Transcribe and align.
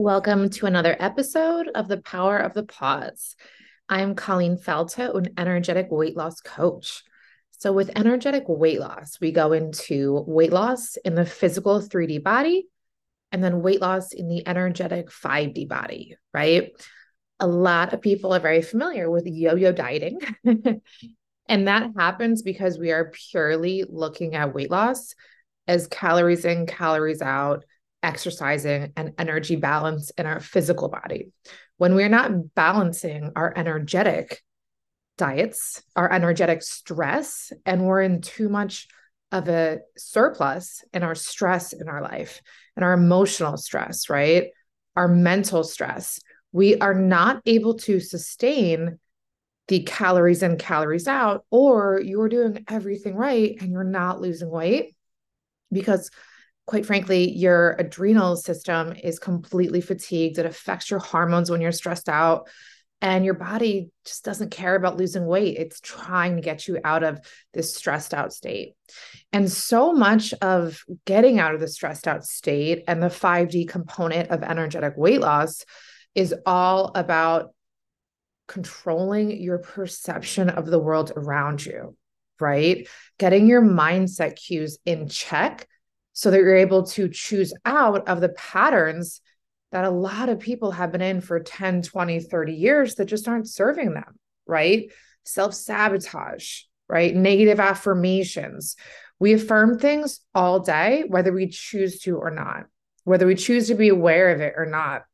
Welcome 0.00 0.48
to 0.52 0.64
another 0.64 0.96
episode 0.98 1.68
of 1.74 1.86
The 1.86 1.98
Power 1.98 2.38
of 2.38 2.54
the 2.54 2.62
Pause. 2.62 3.36
I'm 3.86 4.14
Colleen 4.14 4.56
Felta, 4.56 5.14
an 5.14 5.34
energetic 5.36 5.88
weight 5.90 6.16
loss 6.16 6.40
coach. 6.40 7.02
So, 7.50 7.74
with 7.74 7.90
energetic 7.94 8.44
weight 8.48 8.80
loss, 8.80 9.18
we 9.20 9.30
go 9.30 9.52
into 9.52 10.24
weight 10.26 10.54
loss 10.54 10.96
in 11.04 11.16
the 11.16 11.26
physical 11.26 11.82
3D 11.82 12.22
body 12.22 12.66
and 13.30 13.44
then 13.44 13.60
weight 13.60 13.82
loss 13.82 14.14
in 14.14 14.30
the 14.30 14.48
energetic 14.48 15.10
5D 15.10 15.68
body, 15.68 16.16
right? 16.32 16.70
A 17.38 17.46
lot 17.46 17.92
of 17.92 18.00
people 18.00 18.32
are 18.32 18.40
very 18.40 18.62
familiar 18.62 19.10
with 19.10 19.26
yo 19.26 19.54
yo 19.54 19.70
dieting. 19.70 20.18
and 21.46 21.68
that 21.68 21.90
happens 21.94 22.40
because 22.40 22.78
we 22.78 22.90
are 22.90 23.12
purely 23.30 23.84
looking 23.86 24.34
at 24.34 24.54
weight 24.54 24.70
loss 24.70 25.14
as 25.68 25.86
calories 25.88 26.46
in, 26.46 26.64
calories 26.64 27.20
out 27.20 27.66
exercising 28.02 28.92
and 28.96 29.12
energy 29.18 29.56
balance 29.56 30.10
in 30.10 30.26
our 30.26 30.40
physical 30.40 30.88
body. 30.88 31.32
When 31.76 31.94
we're 31.94 32.08
not 32.08 32.54
balancing 32.54 33.32
our 33.36 33.52
energetic 33.56 34.42
diets, 35.18 35.82
our 35.96 36.10
energetic 36.10 36.62
stress, 36.62 37.52
and 37.66 37.84
we're 37.84 38.02
in 38.02 38.22
too 38.22 38.48
much 38.48 38.88
of 39.32 39.48
a 39.48 39.80
surplus 39.96 40.82
in 40.92 41.02
our 41.02 41.14
stress 41.14 41.72
in 41.72 41.88
our 41.88 42.02
life 42.02 42.40
and 42.74 42.84
our 42.84 42.94
emotional 42.94 43.56
stress, 43.56 44.08
right? 44.08 44.48
Our 44.96 45.08
mental 45.08 45.62
stress, 45.62 46.20
we 46.52 46.78
are 46.78 46.94
not 46.94 47.42
able 47.46 47.74
to 47.78 48.00
sustain 48.00 48.98
the 49.68 49.80
calories 49.82 50.42
in, 50.42 50.56
calories 50.56 51.06
out, 51.06 51.44
or 51.50 52.00
you're 52.04 52.28
doing 52.28 52.64
everything 52.68 53.14
right 53.14 53.56
and 53.60 53.70
you're 53.70 53.84
not 53.84 54.20
losing 54.20 54.50
weight 54.50 54.96
because 55.70 56.10
quite 56.70 56.86
frankly, 56.86 57.32
your 57.32 57.74
adrenal 57.80 58.36
system 58.36 58.92
is 58.92 59.18
completely 59.18 59.80
fatigued. 59.80 60.38
It 60.38 60.46
affects 60.46 60.88
your 60.88 61.00
hormones 61.00 61.50
when 61.50 61.60
you're 61.60 61.72
stressed 61.72 62.08
out. 62.08 62.48
And 63.02 63.24
your 63.24 63.34
body 63.34 63.90
just 64.04 64.24
doesn't 64.24 64.52
care 64.52 64.76
about 64.76 64.96
losing 64.96 65.26
weight. 65.26 65.56
It's 65.58 65.80
trying 65.80 66.36
to 66.36 66.42
get 66.42 66.68
you 66.68 66.78
out 66.84 67.02
of 67.02 67.18
this 67.52 67.74
stressed 67.74 68.14
out 68.14 68.32
state. 68.32 68.74
And 69.32 69.50
so 69.50 69.92
much 69.92 70.32
of 70.34 70.84
getting 71.06 71.40
out 71.40 71.54
of 71.54 71.60
the 71.60 71.66
stressed 71.66 72.06
out 72.06 72.24
state 72.24 72.84
and 72.86 73.02
the 73.02 73.08
5D 73.08 73.68
component 73.68 74.30
of 74.30 74.44
energetic 74.44 74.96
weight 74.96 75.20
loss 75.20 75.64
is 76.14 76.32
all 76.46 76.92
about 76.94 77.52
controlling 78.46 79.42
your 79.42 79.58
perception 79.58 80.48
of 80.48 80.66
the 80.66 80.78
world 80.78 81.10
around 81.16 81.66
you, 81.66 81.96
right? 82.38 82.86
Getting 83.18 83.48
your 83.48 83.60
mindset 83.60 84.36
cues 84.36 84.78
in 84.86 85.08
check 85.08 85.66
so 86.12 86.30
that 86.30 86.38
you're 86.38 86.56
able 86.56 86.84
to 86.84 87.08
choose 87.08 87.52
out 87.64 88.08
of 88.08 88.20
the 88.20 88.30
patterns 88.30 89.20
that 89.72 89.84
a 89.84 89.90
lot 89.90 90.28
of 90.28 90.40
people 90.40 90.72
have 90.72 90.92
been 90.92 91.00
in 91.00 91.20
for 91.20 91.40
10, 91.40 91.82
20, 91.82 92.20
30 92.20 92.52
years 92.52 92.94
that 92.96 93.04
just 93.04 93.28
aren't 93.28 93.48
serving 93.48 93.94
them, 93.94 94.18
right? 94.46 94.90
Self 95.24 95.54
sabotage, 95.54 96.62
right? 96.88 97.14
Negative 97.14 97.60
affirmations. 97.60 98.76
We 99.18 99.34
affirm 99.34 99.78
things 99.78 100.20
all 100.34 100.60
day, 100.60 101.04
whether 101.06 101.32
we 101.32 101.48
choose 101.48 102.00
to 102.00 102.16
or 102.16 102.30
not, 102.30 102.66
whether 103.04 103.26
we 103.26 103.34
choose 103.34 103.68
to 103.68 103.74
be 103.74 103.90
aware 103.90 104.30
of 104.30 104.40
it 104.40 104.54
or 104.56 104.66
not. 104.66 105.04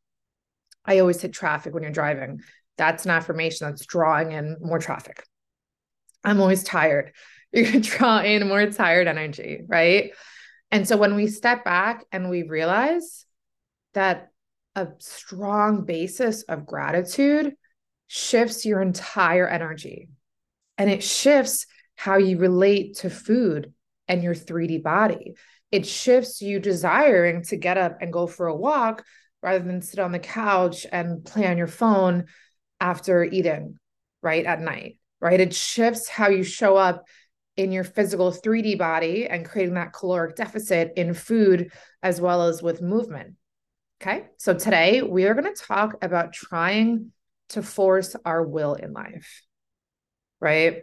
I 0.84 1.00
always 1.00 1.20
hit 1.20 1.33
traffic 1.33 1.74
when 1.74 1.83
you're 1.83 1.92
driving. 1.92 2.41
That's 2.78 3.05
an 3.05 3.11
affirmation 3.11 3.67
that's 3.67 3.84
drawing 3.84 4.33
in 4.33 4.56
more 4.61 4.78
traffic. 4.78 5.24
I'm 6.24 6.41
always 6.41 6.62
tired. 6.62 7.12
You're 7.52 7.70
going 7.70 7.80
to 7.80 7.91
draw 7.91 8.19
in 8.20 8.48
more 8.48 8.67
tired 8.67 9.06
energy, 9.06 9.62
right? 9.67 10.12
And 10.70 10.86
so 10.86 10.97
when 10.97 11.14
we 11.14 11.28
step 11.28 11.64
back 11.64 12.05
and 12.12 12.28
we 12.28 12.42
realize 12.42 13.25
that 13.95 14.31
a 14.75 14.89
strong 14.98 15.84
basis 15.84 16.42
of 16.42 16.67
gratitude 16.67 17.55
shifts 18.08 18.67
your 18.67 18.83
entire 18.83 19.48
energy 19.48 20.08
and 20.77 20.91
it 20.91 21.02
shifts 21.02 21.67
how 21.96 22.17
you 22.17 22.39
relate 22.39 22.96
to 22.98 23.11
food 23.11 23.73
and 24.07 24.23
your 24.23 24.35
3D 24.35 24.83
body. 24.83 25.35
It 25.73 25.86
shifts 25.86 26.42
you 26.42 26.61
desiring 26.61 27.42
to 27.45 27.57
get 27.57 27.79
up 27.79 27.98
and 28.01 28.12
go 28.12 28.27
for 28.27 28.46
a 28.46 28.55
walk 28.55 29.05
rather 29.42 29.64
than 29.64 29.83
sit 29.83 29.98
on 29.98 30.12
the 30.12 30.18
couch 30.18 30.86
and 30.91 31.24
play 31.24 31.46
on 31.46 31.58
your 31.58 31.67
phone 31.67 32.27
after 32.80 33.24
eating, 33.24 33.79
right? 34.23 34.45
At 34.45 34.61
night, 34.61 34.98
right? 35.20 35.41
It 35.41 35.55
shifts 35.55 36.08
how 36.08 36.29
you 36.29 36.42
show 36.42 36.77
up 36.77 37.05
in 37.56 37.72
your 37.72 37.84
physical 37.84 38.30
3D 38.30 38.78
body 38.78 39.27
and 39.27 39.44
creating 39.44 39.74
that 39.74 39.92
caloric 39.92 40.36
deficit 40.36 40.92
in 40.96 41.14
food 41.14 41.72
as 42.02 42.20
well 42.20 42.42
as 42.42 42.62
with 42.62 42.83
movement. 42.83 43.34
Okay. 44.00 44.27
So 44.36 44.55
today 44.55 45.02
we 45.02 45.24
are 45.24 45.34
going 45.34 45.52
to 45.52 45.62
talk 45.62 45.96
about 46.02 46.33
trying 46.33 47.12
to 47.50 47.62
force 47.62 48.14
our 48.24 48.42
will 48.42 48.74
in 48.74 48.92
life. 48.92 49.42
Right. 50.40 50.83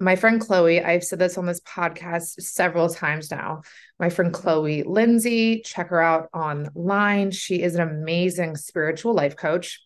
My 0.00 0.14
friend 0.14 0.40
Chloe, 0.40 0.82
I've 0.82 1.02
said 1.02 1.18
this 1.18 1.38
on 1.38 1.46
this 1.46 1.60
podcast 1.62 2.40
several 2.40 2.88
times 2.88 3.30
now. 3.30 3.62
My 3.98 4.10
friend 4.10 4.32
Chloe 4.32 4.84
Lindsay, 4.84 5.60
check 5.64 5.88
her 5.88 6.00
out 6.00 6.28
online. 6.32 7.32
She 7.32 7.62
is 7.62 7.74
an 7.74 7.80
amazing 7.80 8.56
spiritual 8.56 9.14
life 9.14 9.34
coach. 9.34 9.80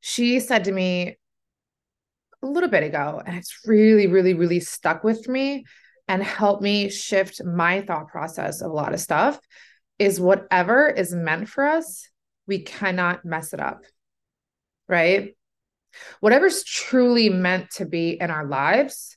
She 0.00 0.40
said 0.40 0.64
to 0.64 0.72
me, 0.72 1.18
a 2.44 2.50
little 2.50 2.68
bit 2.68 2.84
ago. 2.84 3.22
And 3.24 3.36
it's 3.36 3.66
really, 3.66 4.06
really, 4.06 4.34
really 4.34 4.60
stuck 4.60 5.02
with 5.02 5.28
me 5.28 5.64
and 6.06 6.22
helped 6.22 6.62
me 6.62 6.90
shift 6.90 7.42
my 7.44 7.80
thought 7.80 8.08
process 8.08 8.60
of 8.60 8.70
a 8.70 8.74
lot 8.74 8.92
of 8.92 9.00
stuff 9.00 9.38
is 9.98 10.20
whatever 10.20 10.88
is 10.88 11.14
meant 11.14 11.48
for 11.48 11.64
us, 11.64 12.08
we 12.46 12.60
cannot 12.60 13.24
mess 13.24 13.52
it 13.52 13.60
up. 13.60 13.82
Right? 14.88 15.34
Whatever's 16.20 16.64
truly 16.64 17.28
meant 17.30 17.70
to 17.76 17.86
be 17.86 18.20
in 18.20 18.30
our 18.30 18.44
lives, 18.44 19.16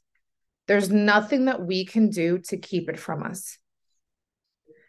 there's 0.67 0.89
nothing 0.89 1.45
that 1.45 1.65
we 1.65 1.85
can 1.85 2.09
do 2.09 2.39
to 2.49 2.57
keep 2.57 2.89
it 2.89 2.99
from 2.99 3.23
us. 3.23 3.57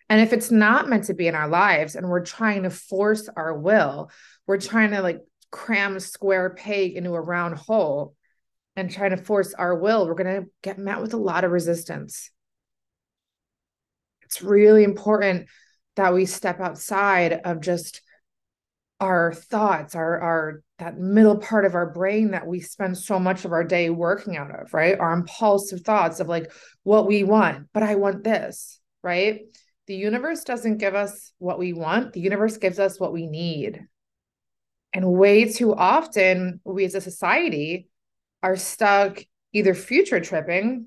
And 0.08 0.20
if 0.20 0.32
it's 0.32 0.50
not 0.50 0.88
meant 0.88 1.04
to 1.04 1.14
be 1.14 1.26
in 1.26 1.34
our 1.34 1.48
lives 1.48 1.94
and 1.94 2.08
we're 2.08 2.24
trying 2.24 2.62
to 2.62 2.70
force 2.70 3.28
our 3.28 3.56
will, 3.56 4.10
we're 4.46 4.60
trying 4.60 4.90
to 4.92 5.02
like 5.02 5.20
cram 5.50 5.96
a 5.96 6.00
square 6.00 6.50
peg 6.50 6.96
into 6.96 7.14
a 7.14 7.20
round 7.20 7.56
hole, 7.56 8.14
and 8.78 8.92
trying 8.92 9.10
to 9.10 9.16
force 9.16 9.54
our 9.54 9.74
will, 9.74 10.06
we're 10.06 10.14
going 10.14 10.42
to 10.42 10.48
get 10.62 10.78
met 10.78 11.02
with 11.02 11.12
a 11.12 11.18
lot 11.18 11.42
of 11.42 11.50
resistance. 11.50 12.30
It's 14.22 14.40
really 14.40 14.84
important 14.84 15.48
that 15.96 16.14
we 16.14 16.26
step 16.26 16.60
outside 16.60 17.40
of 17.44 17.60
just 17.60 18.02
our 19.00 19.32
thoughts, 19.32 19.96
our 19.96 20.20
our 20.20 20.62
that 20.78 20.96
middle 20.96 21.38
part 21.38 21.64
of 21.64 21.74
our 21.74 21.92
brain 21.92 22.30
that 22.30 22.46
we 22.46 22.60
spend 22.60 22.96
so 22.96 23.18
much 23.18 23.44
of 23.44 23.50
our 23.50 23.64
day 23.64 23.90
working 23.90 24.36
out 24.36 24.54
of, 24.54 24.72
right? 24.72 24.98
Our 24.98 25.12
impulsive 25.12 25.80
thoughts 25.80 26.20
of 26.20 26.28
like 26.28 26.52
what 26.84 27.08
we 27.08 27.24
want, 27.24 27.66
but 27.72 27.82
I 27.82 27.96
want 27.96 28.22
this, 28.22 28.78
right? 29.02 29.40
The 29.88 29.96
universe 29.96 30.44
doesn't 30.44 30.78
give 30.78 30.94
us 30.94 31.32
what 31.38 31.58
we 31.58 31.72
want. 31.72 32.12
The 32.12 32.20
universe 32.20 32.58
gives 32.58 32.78
us 32.78 33.00
what 33.00 33.12
we 33.12 33.26
need. 33.26 33.80
And 34.92 35.12
way 35.12 35.50
too 35.50 35.74
often, 35.74 36.60
we 36.64 36.84
as 36.84 36.94
a 36.94 37.00
society 37.00 37.88
are 38.42 38.56
stuck 38.56 39.22
either 39.52 39.74
future 39.74 40.20
tripping 40.20 40.86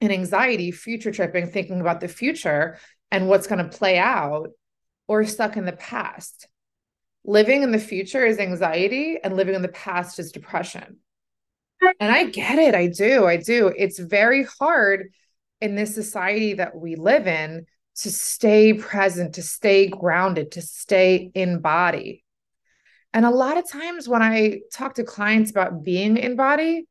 and 0.00 0.12
anxiety, 0.12 0.70
future 0.70 1.12
tripping, 1.12 1.48
thinking 1.48 1.80
about 1.80 2.00
the 2.00 2.08
future 2.08 2.78
and 3.10 3.28
what's 3.28 3.46
going 3.46 3.64
to 3.64 3.76
play 3.76 3.98
out, 3.98 4.48
or 5.06 5.24
stuck 5.24 5.56
in 5.56 5.64
the 5.64 5.72
past. 5.72 6.48
Living 7.24 7.62
in 7.62 7.70
the 7.70 7.78
future 7.78 8.24
is 8.24 8.38
anxiety, 8.38 9.18
and 9.22 9.36
living 9.36 9.54
in 9.54 9.62
the 9.62 9.68
past 9.68 10.18
is 10.18 10.32
depression. 10.32 10.98
And 12.00 12.10
I 12.10 12.24
get 12.24 12.58
it. 12.58 12.74
I 12.74 12.88
do. 12.88 13.26
I 13.26 13.36
do. 13.36 13.68
It's 13.76 13.98
very 13.98 14.46
hard 14.58 15.12
in 15.60 15.74
this 15.74 15.94
society 15.94 16.54
that 16.54 16.76
we 16.76 16.96
live 16.96 17.26
in 17.26 17.66
to 17.96 18.10
stay 18.10 18.72
present, 18.72 19.34
to 19.34 19.42
stay 19.42 19.86
grounded, 19.86 20.52
to 20.52 20.62
stay 20.62 21.30
in 21.34 21.60
body. 21.60 22.23
And 23.14 23.24
a 23.24 23.30
lot 23.30 23.56
of 23.56 23.70
times 23.70 24.08
when 24.08 24.22
I 24.22 24.60
talk 24.72 24.94
to 24.94 25.04
clients 25.04 25.52
about 25.52 25.84
being 25.84 26.16
in 26.16 26.34
body, 26.34 26.86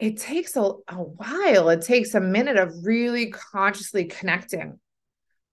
it 0.00 0.18
takes 0.18 0.56
a, 0.56 0.60
a 0.60 0.96
while. 0.96 1.68
It 1.68 1.82
takes 1.82 2.14
a 2.14 2.20
minute 2.20 2.56
of 2.56 2.84
really 2.84 3.30
consciously 3.30 4.06
connecting, 4.06 4.80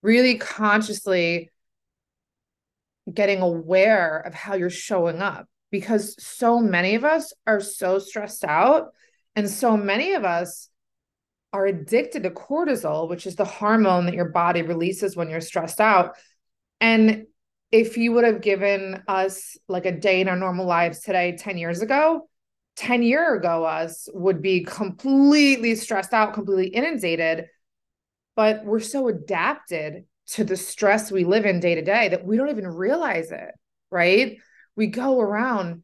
really 0.01 0.39
consciously 0.39 1.51
getting 3.11 3.41
aware 3.41 4.17
of 4.17 4.33
how 4.33 4.55
you're 4.55 4.69
showing 4.71 5.21
up 5.21 5.45
because 5.69 6.21
so 6.23 6.59
many 6.59 6.95
of 6.95 7.03
us 7.03 7.31
are 7.47 7.59
so 7.59 7.99
stressed 7.99 8.43
out 8.43 8.89
and 9.35 9.49
so 9.49 9.77
many 9.77 10.13
of 10.13 10.23
us 10.23 10.69
are 11.53 11.65
addicted 11.65 12.23
to 12.23 12.29
cortisol 12.29 13.09
which 13.09 13.25
is 13.25 13.35
the 13.35 13.43
hormone 13.43 14.05
that 14.05 14.13
your 14.13 14.29
body 14.29 14.61
releases 14.61 15.15
when 15.15 15.29
you're 15.29 15.41
stressed 15.41 15.81
out 15.81 16.15
and 16.79 17.25
if 17.71 17.97
you 17.97 18.11
would 18.11 18.25
have 18.25 18.41
given 18.41 19.01
us 19.07 19.57
like 19.67 19.85
a 19.85 19.91
day 19.91 20.21
in 20.21 20.27
our 20.27 20.35
normal 20.35 20.65
lives 20.65 20.99
today 20.99 21.35
10 21.37 21.57
years 21.57 21.81
ago 21.81 22.27
10 22.77 23.03
year 23.03 23.35
ago 23.35 23.63
us 23.65 24.07
would 24.13 24.41
be 24.41 24.63
completely 24.63 25.75
stressed 25.75 26.13
out 26.13 26.33
completely 26.33 26.67
inundated 26.67 27.45
but 28.35 28.63
we're 28.65 28.79
so 28.79 29.07
adapted 29.07 30.05
to 30.27 30.43
the 30.43 30.55
stress 30.55 31.11
we 31.11 31.25
live 31.25 31.45
in 31.45 31.59
day 31.59 31.75
to 31.75 31.81
day 31.81 32.09
that 32.09 32.25
we 32.25 32.37
don't 32.37 32.49
even 32.49 32.67
realize 32.67 33.31
it, 33.31 33.51
right? 33.89 34.37
We 34.75 34.87
go 34.87 35.19
around 35.19 35.83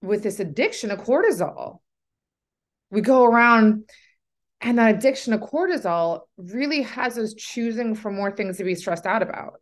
with 0.00 0.22
this 0.22 0.40
addiction 0.40 0.90
of 0.90 1.00
cortisol. 1.00 1.80
We 2.90 3.02
go 3.02 3.24
around 3.24 3.90
and 4.60 4.78
that 4.78 4.96
addiction 4.96 5.34
of 5.34 5.40
cortisol 5.40 6.22
really 6.36 6.82
has 6.82 7.18
us 7.18 7.34
choosing 7.34 7.94
for 7.94 8.10
more 8.10 8.30
things 8.30 8.56
to 8.56 8.64
be 8.64 8.74
stressed 8.74 9.06
out 9.06 9.22
about. 9.22 9.60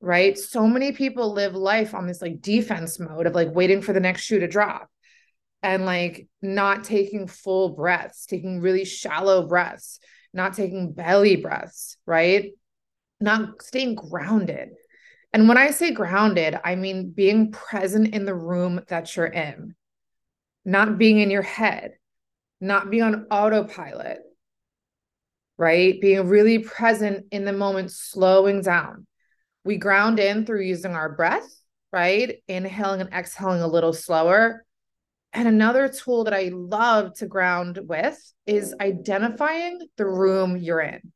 Right. 0.00 0.38
So 0.38 0.66
many 0.66 0.92
people 0.92 1.32
live 1.32 1.56
life 1.56 1.92
on 1.92 2.06
this 2.06 2.22
like 2.22 2.40
defense 2.40 3.00
mode 3.00 3.26
of 3.26 3.34
like 3.34 3.52
waiting 3.52 3.82
for 3.82 3.92
the 3.92 4.00
next 4.00 4.22
shoe 4.22 4.38
to 4.38 4.46
drop 4.46 4.88
and 5.62 5.84
like 5.84 6.28
not 6.40 6.84
taking 6.84 7.26
full 7.26 7.70
breaths, 7.70 8.24
taking 8.26 8.60
really 8.60 8.84
shallow 8.84 9.48
breaths, 9.48 9.98
not 10.32 10.54
taking 10.54 10.92
belly 10.92 11.34
breaths, 11.34 11.96
right? 12.06 12.52
Not 13.20 13.60
staying 13.62 13.96
grounded. 13.96 14.70
And 15.32 15.48
when 15.48 15.58
I 15.58 15.72
say 15.72 15.90
grounded, 15.90 16.56
I 16.64 16.76
mean 16.76 17.10
being 17.10 17.50
present 17.50 18.14
in 18.14 18.24
the 18.24 18.36
room 18.36 18.80
that 18.88 19.16
you're 19.16 19.26
in, 19.26 19.74
not 20.64 20.96
being 20.96 21.18
in 21.18 21.30
your 21.30 21.42
head, 21.42 21.94
not 22.60 22.88
being 22.88 23.02
on 23.02 23.26
autopilot, 23.30 24.20
right? 25.56 26.00
Being 26.00 26.28
really 26.28 26.60
present 26.60 27.26
in 27.32 27.44
the 27.44 27.52
moment, 27.52 27.90
slowing 27.90 28.62
down. 28.62 29.07
We 29.68 29.76
ground 29.76 30.18
in 30.18 30.46
through 30.46 30.62
using 30.62 30.94
our 30.94 31.10
breath, 31.10 31.48
right? 31.92 32.42
Inhaling 32.48 33.02
and 33.02 33.12
exhaling 33.12 33.60
a 33.62 33.68
little 33.68 33.92
slower 33.92 34.64
and 35.32 35.46
another 35.46 35.88
tool 35.88 36.24
that 36.24 36.34
I 36.34 36.50
love 36.52 37.14
to 37.18 37.26
ground 37.26 37.78
with 37.86 38.18
is 38.46 38.74
identifying 38.80 39.86
the 39.96 40.06
room 40.06 40.56
you're 40.56 40.80
in, 40.80 41.12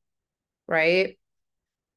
right? 0.68 1.18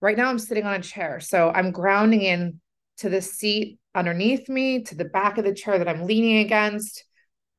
Right 0.02 0.18
now, 0.18 0.30
I'm 0.30 0.40
sitting 0.40 0.66
on 0.66 0.76
a 0.76 0.82
chair. 0.82 1.20
So 1.20 1.50
I'm 1.50 1.72
grounding 1.72 2.22
in 2.22 2.62
to 2.98 3.10
the 3.10 3.22
seat 3.22 3.80
underneath 3.94 4.48
me, 4.48 4.84
to 4.84 4.96
the 4.96 5.06
back 5.06 5.38
of 5.38 5.46
the 5.46 5.54
chair 5.54 5.78
that 5.78 5.88
I'm 5.90 6.06
leaning 6.06 6.38
against. 6.38 7.04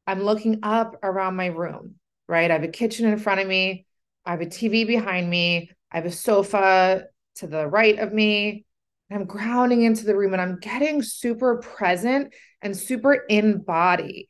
I'm 0.06 0.22
looking 0.22 0.60
up 0.62 0.96
around 1.02 1.36
my 1.36 1.46
room, 1.46 1.96
right? 2.28 2.50
I 2.50 2.54
have 2.54 2.62
a 2.62 2.68
kitchen 2.68 3.06
in 3.06 3.18
front 3.18 3.40
of 3.40 3.46
me. 3.46 3.86
I 4.24 4.30
have 4.30 4.40
a 4.40 4.46
TV 4.46 4.86
behind 4.86 5.28
me. 5.28 5.70
I 5.92 5.96
have 5.96 6.06
a 6.06 6.10
sofa 6.10 7.04
to 7.36 7.46
the 7.46 7.66
right 7.66 7.98
of 7.98 8.12
me. 8.12 8.65
I'm 9.10 9.24
grounding 9.24 9.82
into 9.82 10.04
the 10.04 10.16
room 10.16 10.32
and 10.32 10.42
I'm 10.42 10.58
getting 10.58 11.02
super 11.02 11.58
present 11.58 12.34
and 12.62 12.76
super 12.76 13.14
in 13.28 13.62
body 13.62 14.28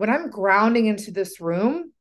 when 0.00 0.08
I'm 0.08 0.30
grounding 0.30 0.86
into 0.86 1.10
this 1.10 1.42
room, 1.42 1.92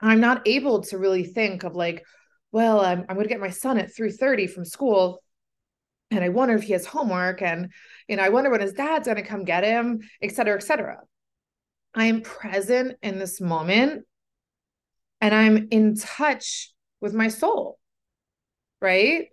I'm 0.00 0.20
not 0.20 0.46
able 0.46 0.82
to 0.82 0.98
really 0.98 1.24
think 1.24 1.64
of 1.64 1.74
like, 1.74 2.06
well, 2.52 2.80
I'm, 2.80 3.00
I'm 3.08 3.16
going 3.16 3.24
to 3.24 3.28
get 3.28 3.40
my 3.40 3.50
son 3.50 3.76
at 3.76 3.92
3:30 3.92 4.48
from 4.48 4.64
school 4.64 5.20
and 6.12 6.22
I 6.22 6.28
wonder 6.28 6.54
if 6.54 6.62
he 6.62 6.74
has 6.74 6.86
homework 6.86 7.42
and 7.42 7.72
you 8.06 8.14
know, 8.14 8.22
I 8.22 8.28
wonder 8.28 8.50
when 8.50 8.60
his 8.60 8.72
dad's 8.72 9.08
going 9.08 9.16
to 9.16 9.28
come 9.28 9.42
get 9.42 9.64
him, 9.64 9.98
et 10.22 10.30
cetera, 10.30 10.54
et 10.54 10.62
cetera. 10.62 10.98
I 11.92 12.04
am 12.04 12.20
present 12.20 12.98
in 13.02 13.18
this 13.18 13.40
moment 13.40 14.04
and 15.20 15.34
I'm 15.34 15.66
in 15.72 15.96
touch 15.96 16.72
with 17.00 17.14
my 17.14 17.26
soul. 17.26 17.80
Right. 18.80 19.30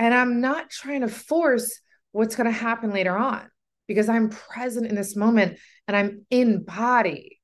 And 0.00 0.14
I'm 0.14 0.40
not 0.40 0.70
trying 0.70 1.02
to 1.02 1.08
force 1.08 1.78
what's 2.12 2.34
going 2.34 2.46
to 2.46 2.58
happen 2.58 2.90
later 2.90 3.14
on 3.14 3.46
because 3.86 4.08
I'm 4.08 4.30
present 4.30 4.86
in 4.86 4.94
this 4.94 5.14
moment 5.14 5.58
and 5.86 5.94
I'm 5.94 6.24
in 6.30 6.64
body. 6.64 7.38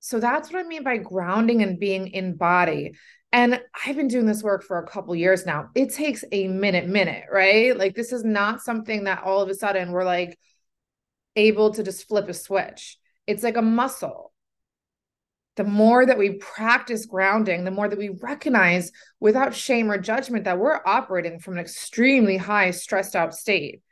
So 0.00 0.20
that's 0.20 0.52
what 0.52 0.62
I 0.62 0.68
mean 0.68 0.82
by 0.82 0.98
grounding 0.98 1.62
and 1.62 1.80
being 1.80 2.08
in 2.08 2.36
body. 2.36 2.92
And 3.32 3.58
I've 3.86 3.96
been 3.96 4.08
doing 4.08 4.26
this 4.26 4.42
work 4.42 4.64
for 4.64 4.78
a 4.78 4.86
couple 4.86 5.16
years 5.16 5.46
now. 5.46 5.70
It 5.74 5.94
takes 5.94 6.24
a 6.30 6.46
minute, 6.46 6.86
minute, 6.86 7.24
right? 7.32 7.74
Like 7.74 7.94
this 7.94 8.12
is 8.12 8.22
not 8.22 8.60
something 8.60 9.04
that 9.04 9.22
all 9.22 9.40
of 9.40 9.48
a 9.48 9.54
sudden 9.54 9.90
we're 9.90 10.04
like 10.04 10.38
able 11.36 11.70
to 11.72 11.82
just 11.82 12.06
flip 12.06 12.28
a 12.28 12.34
switch. 12.34 12.98
It's 13.26 13.42
like 13.42 13.56
a 13.56 13.62
muscle. 13.62 14.33
The 15.56 15.64
more 15.64 16.04
that 16.04 16.18
we 16.18 16.38
practice 16.38 17.06
grounding, 17.06 17.64
the 17.64 17.70
more 17.70 17.88
that 17.88 17.98
we 17.98 18.10
recognize 18.20 18.90
without 19.20 19.54
shame 19.54 19.90
or 19.90 19.98
judgment 19.98 20.44
that 20.44 20.58
we're 20.58 20.80
operating 20.84 21.38
from 21.38 21.54
an 21.54 21.60
extremely 21.60 22.36
high 22.36 22.72
stressed 22.72 23.14
out 23.14 23.34
state. 23.34 23.82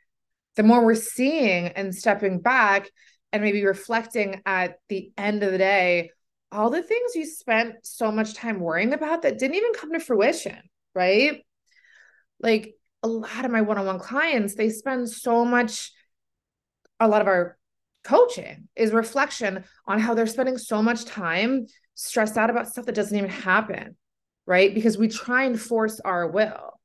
The 0.55 0.63
more 0.63 0.85
we're 0.85 0.95
seeing 0.95 1.67
and 1.69 1.95
stepping 1.95 2.39
back 2.39 2.89
and 3.31 3.41
maybe 3.41 3.65
reflecting 3.65 4.41
at 4.45 4.75
the 4.89 5.11
end 5.17 5.43
of 5.43 5.51
the 5.51 5.57
day 5.57 6.11
all 6.51 6.69
the 6.69 6.83
things 6.83 7.15
you 7.15 7.25
spent 7.25 7.77
so 7.81 8.11
much 8.11 8.35
time 8.35 8.59
worrying 8.59 8.93
about 8.93 9.23
that 9.23 9.39
didn't 9.39 9.55
even 9.55 9.73
come 9.73 9.91
to 9.93 9.99
fruition 9.99 10.61
right? 10.95 11.43
Like 12.39 12.75
a 13.01 13.07
lot 13.07 13.45
of 13.45 13.51
my 13.51 13.61
one-on-one 13.61 13.99
clients 13.99 14.55
they 14.55 14.69
spend 14.69 15.09
so 15.09 15.43
much 15.43 15.91
a 16.99 17.07
lot 17.07 17.21
of 17.21 17.27
our 17.27 17.57
coaching 18.03 18.67
is 18.75 18.91
reflection 18.91 19.63
on 19.87 19.99
how 19.99 20.13
they're 20.13 20.27
spending 20.27 20.57
so 20.57 20.81
much 20.81 21.05
time 21.05 21.65
stressed 21.95 22.37
out 22.37 22.49
about 22.49 22.67
stuff 22.67 22.85
that 22.85 22.95
doesn't 22.95 23.17
even 23.17 23.29
happen 23.29 23.95
right 24.45 24.73
because 24.73 24.97
we 24.97 25.07
try 25.07 25.43
and 25.43 25.59
force 25.59 25.99
our 25.99 26.27
will 26.27 26.79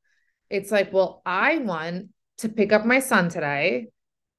it's 0.50 0.70
like 0.70 0.92
well 0.92 1.22
i 1.26 1.58
want 1.58 2.08
to 2.38 2.48
pick 2.48 2.72
up 2.72 2.84
my 2.84 3.00
son 3.00 3.28
today 3.28 3.88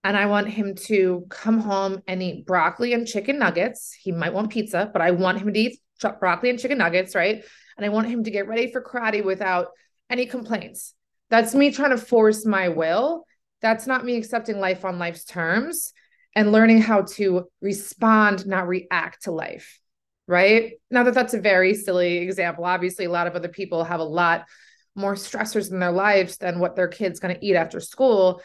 and 0.04 0.16
I 0.16 0.28
want 0.28 0.50
him 0.50 0.76
to 0.86 1.26
come 1.30 1.60
home 1.60 2.02
and 2.08 2.24
eat 2.24 2.46
broccoli 2.46 2.94
and 2.94 3.06
chicken 3.06 3.38
nuggets. 3.38 3.94
He 3.94 4.12
might 4.12 4.34
want 4.34 4.50
pizza, 4.50 4.90
but 4.92 5.02
I 5.02 5.12
want 5.12 5.40
him 5.40 5.54
to 5.54 5.60
eat 5.60 5.80
broccoli 6.20 6.50
and 6.50 6.60
chicken 6.60 6.78
nuggets, 6.78 7.16
right? 7.16 7.44
And 7.78 7.86
I 7.86 7.90
want 7.90 8.08
him 8.08 8.24
to 8.24 8.32
get 8.32 8.48
ready 8.48 8.72
for 8.72 8.82
karate 8.82 9.24
without 9.24 9.68
any 10.10 10.26
complaints. 10.26 10.94
That's 11.30 11.54
me 11.54 11.72
trying 11.72 11.92
to 11.92 11.98
force 11.98 12.46
my 12.46 12.70
will. 12.70 13.26
That's 13.62 13.88
not 13.88 14.06
me 14.06 14.16
accepting 14.16 14.60
life 14.60 14.86
on 14.86 15.00
life's 15.00 15.26
terms 15.26 15.92
and 16.40 16.54
learning 16.54 16.80
how 16.80 17.02
to 17.02 17.50
respond, 17.60 18.48
not 18.48 18.66
react 18.66 19.24
to 19.24 19.32
life, 19.32 19.82
right? 20.26 20.76
Now 20.90 21.04
that 21.04 21.14
that's 21.14 21.34
a 21.34 21.42
very 21.42 21.74
silly 21.74 22.20
example. 22.20 22.64
Obviously, 22.64 23.04
a 23.04 23.12
lot 23.12 23.28
of 23.28 23.36
other 23.36 23.50
people 23.50 23.84
have 23.84 24.00
a 24.00 24.06
lot 24.06 24.46
more 24.96 25.16
stressors 25.16 25.70
in 25.70 25.82
their 25.82 25.92
lives 25.92 26.38
than 26.38 26.60
what 26.60 26.78
their 26.78 26.88
kid's 26.88 27.20
going 27.20 27.36
to 27.36 27.46
eat 27.46 27.58
after 27.58 27.82
school. 27.82 28.42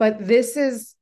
But 0.00 0.26
this 0.26 0.56
is 0.56 0.96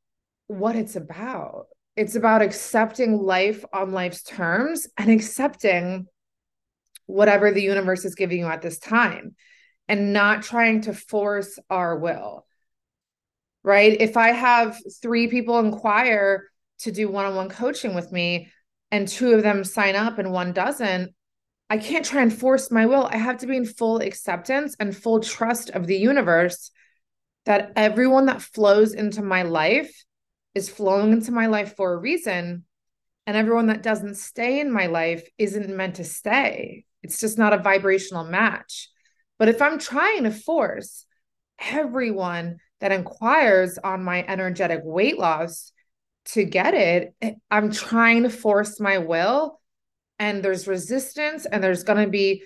what 0.48 0.76
it's 0.76 0.96
about. 0.96 1.68
It's 1.96 2.14
about 2.14 2.42
accepting 2.42 3.16
life 3.16 3.64
on 3.72 3.92
life's 3.92 4.22
terms 4.22 4.86
and 4.98 5.10
accepting 5.10 6.08
whatever 7.06 7.52
the 7.52 7.62
universe 7.62 8.04
is 8.04 8.14
giving 8.14 8.40
you 8.40 8.46
at 8.48 8.60
this 8.60 8.78
time 8.78 9.34
and 9.88 10.12
not 10.12 10.42
trying 10.42 10.82
to 10.82 10.92
force 10.92 11.58
our 11.70 11.98
will. 11.98 12.44
Right? 13.62 14.00
If 14.00 14.16
I 14.16 14.28
have 14.28 14.78
three 15.02 15.28
people 15.28 15.58
inquire 15.58 16.48
to 16.80 16.92
do 16.92 17.10
one 17.10 17.26
on 17.26 17.34
one 17.34 17.50
coaching 17.50 17.94
with 17.94 18.10
me 18.10 18.50
and 18.90 19.06
two 19.06 19.32
of 19.32 19.42
them 19.42 19.64
sign 19.64 19.96
up 19.96 20.18
and 20.18 20.32
one 20.32 20.52
doesn't, 20.52 21.14
I 21.68 21.78
can't 21.78 22.04
try 22.04 22.22
and 22.22 22.36
force 22.36 22.70
my 22.70 22.86
will. 22.86 23.08
I 23.10 23.16
have 23.16 23.38
to 23.38 23.46
be 23.46 23.56
in 23.56 23.64
full 23.64 23.98
acceptance 23.98 24.74
and 24.80 24.96
full 24.96 25.20
trust 25.20 25.70
of 25.70 25.86
the 25.86 25.96
universe 25.96 26.70
that 27.46 27.72
everyone 27.76 28.26
that 28.26 28.42
flows 28.42 28.92
into 28.92 29.22
my 29.22 29.42
life 29.42 29.92
is 30.54 30.68
flowing 30.68 31.12
into 31.12 31.30
my 31.30 31.46
life 31.46 31.76
for 31.76 31.92
a 31.92 31.98
reason. 31.98 32.64
And 33.26 33.36
everyone 33.36 33.66
that 33.66 33.84
doesn't 33.84 34.16
stay 34.16 34.58
in 34.58 34.72
my 34.72 34.86
life 34.86 35.22
isn't 35.38 35.68
meant 35.68 35.96
to 35.96 36.04
stay. 36.04 36.84
It's 37.02 37.20
just 37.20 37.38
not 37.38 37.52
a 37.52 37.58
vibrational 37.58 38.24
match. 38.24 38.88
But 39.38 39.48
if 39.48 39.62
I'm 39.62 39.78
trying 39.78 40.24
to 40.24 40.32
force 40.32 41.06
everyone 41.60 42.58
that 42.80 42.92
inquires 42.92 43.78
on 43.78 44.04
my 44.04 44.24
energetic 44.26 44.80
weight 44.82 45.18
loss 45.18 45.72
to 46.26 46.44
get 46.44 46.74
it, 46.74 47.14
I'm 47.50 47.72
trying 47.72 48.24
to 48.24 48.30
force 48.30 48.80
my 48.80 48.98
will 48.98 49.60
and 50.18 50.42
there's 50.42 50.68
resistance 50.68 51.46
and 51.46 51.62
there's 51.62 51.82
going 51.84 52.04
to 52.04 52.10
be 52.10 52.44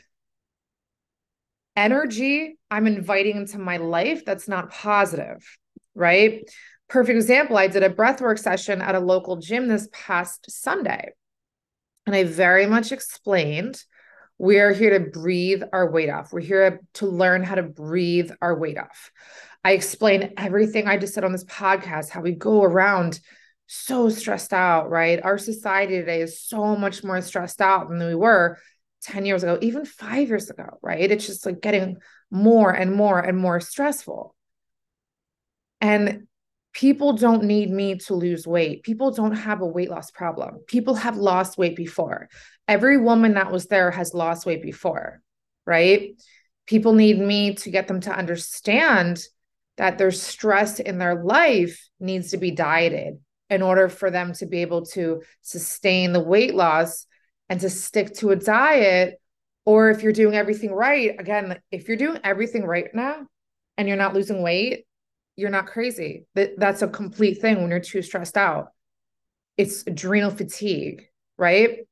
energy 1.76 2.56
I'm 2.70 2.86
inviting 2.86 3.36
into 3.36 3.58
my 3.58 3.78
life 3.78 4.24
that's 4.24 4.48
not 4.48 4.70
positive, 4.70 5.44
right? 5.94 6.48
Perfect 6.88 7.16
example 7.16 7.56
I 7.56 7.66
did 7.66 7.82
a 7.82 7.90
breathwork 7.90 8.38
session 8.38 8.80
at 8.80 8.94
a 8.94 9.00
local 9.00 9.36
gym 9.36 9.68
this 9.68 9.88
past 9.92 10.50
Sunday. 10.50 11.10
And 12.06 12.14
I 12.14 12.24
very 12.24 12.66
much 12.66 12.92
explained 12.92 13.82
we 14.38 14.58
are 14.58 14.72
here 14.72 14.98
to 14.98 15.10
breathe 15.10 15.62
our 15.72 15.90
weight 15.90 16.10
off. 16.10 16.32
We're 16.32 16.40
here 16.40 16.80
to 16.94 17.06
learn 17.06 17.42
how 17.42 17.54
to 17.54 17.62
breathe 17.62 18.30
our 18.42 18.58
weight 18.58 18.78
off. 18.78 19.12
I 19.64 19.72
explain 19.72 20.34
everything 20.36 20.86
I 20.86 20.98
just 20.98 21.14
said 21.14 21.24
on 21.24 21.32
this 21.32 21.44
podcast, 21.44 22.10
how 22.10 22.20
we 22.20 22.32
go 22.32 22.62
around 22.62 23.20
so 23.66 24.08
stressed 24.08 24.52
out, 24.52 24.90
right? 24.90 25.22
Our 25.22 25.38
society 25.38 25.98
today 25.98 26.20
is 26.20 26.40
so 26.40 26.76
much 26.76 27.02
more 27.02 27.20
stressed 27.22 27.60
out 27.60 27.88
than 27.88 27.98
we 27.98 28.14
were 28.14 28.58
10 29.02 29.24
years 29.24 29.42
ago, 29.42 29.58
even 29.62 29.84
five 29.84 30.28
years 30.28 30.50
ago, 30.50 30.78
right? 30.82 31.10
It's 31.10 31.26
just 31.26 31.46
like 31.46 31.60
getting 31.60 31.96
more 32.30 32.72
and 32.72 32.92
more 32.92 33.18
and 33.18 33.38
more 33.38 33.60
stressful. 33.60 34.34
And 35.80 36.26
people 36.72 37.12
don't 37.14 37.44
need 37.44 37.70
me 37.70 37.96
to 37.96 38.14
lose 38.14 38.46
weight. 38.46 38.82
People 38.82 39.12
don't 39.12 39.36
have 39.36 39.60
a 39.60 39.66
weight 39.66 39.90
loss 39.90 40.10
problem. 40.10 40.58
People 40.66 40.94
have 40.96 41.16
lost 41.16 41.56
weight 41.56 41.76
before. 41.76 42.28
Every 42.66 42.96
woman 42.96 43.34
that 43.34 43.52
was 43.52 43.66
there 43.66 43.90
has 43.90 44.14
lost 44.14 44.46
weight 44.46 44.62
before, 44.62 45.20
right? 45.66 46.20
People 46.66 46.94
need 46.94 47.18
me 47.18 47.54
to 47.56 47.70
get 47.70 47.88
them 47.88 48.00
to 48.02 48.16
understand 48.16 49.22
that 49.76 49.98
their 49.98 50.10
stress 50.10 50.80
in 50.80 50.98
their 50.98 51.22
life 51.22 51.88
needs 52.00 52.30
to 52.30 52.36
be 52.36 52.52
dieted 52.52 53.18
in 53.50 53.62
order 53.62 53.88
for 53.88 54.10
them 54.10 54.32
to 54.34 54.46
be 54.46 54.62
able 54.62 54.86
to 54.86 55.22
sustain 55.42 56.12
the 56.12 56.20
weight 56.20 56.54
loss 56.54 57.06
and 57.48 57.60
to 57.60 57.68
stick 57.68 58.14
to 58.14 58.30
a 58.30 58.36
diet. 58.36 59.20
Or 59.66 59.90
if 59.90 60.02
you're 60.02 60.12
doing 60.12 60.34
everything 60.34 60.72
right, 60.72 61.14
again, 61.18 61.58
if 61.70 61.88
you're 61.88 61.96
doing 61.96 62.20
everything 62.24 62.64
right 62.64 62.88
now 62.94 63.26
and 63.76 63.88
you're 63.88 63.96
not 63.96 64.14
losing 64.14 64.42
weight, 64.42 64.86
you're 65.36 65.50
not 65.50 65.66
crazy. 65.66 66.26
That 66.34 66.58
that's 66.58 66.82
a 66.82 66.88
complete 66.88 67.40
thing 67.40 67.60
when 67.60 67.70
you're 67.70 67.80
too 67.80 68.02
stressed 68.02 68.36
out. 68.36 68.68
It's 69.56 69.86
adrenal 69.86 70.30
fatigue, 70.30 71.06
right? 71.36 71.86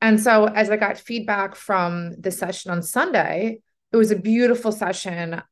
And 0.00 0.20
so 0.20 0.44
as 0.44 0.70
I 0.70 0.76
got 0.76 0.98
feedback 0.98 1.54
from 1.54 2.14
the 2.20 2.30
session 2.30 2.70
on 2.70 2.82
Sunday, 2.82 3.60
it 3.92 3.96
was 3.96 4.10
a 4.10 4.16
beautiful 4.16 4.70
session. 4.70 5.42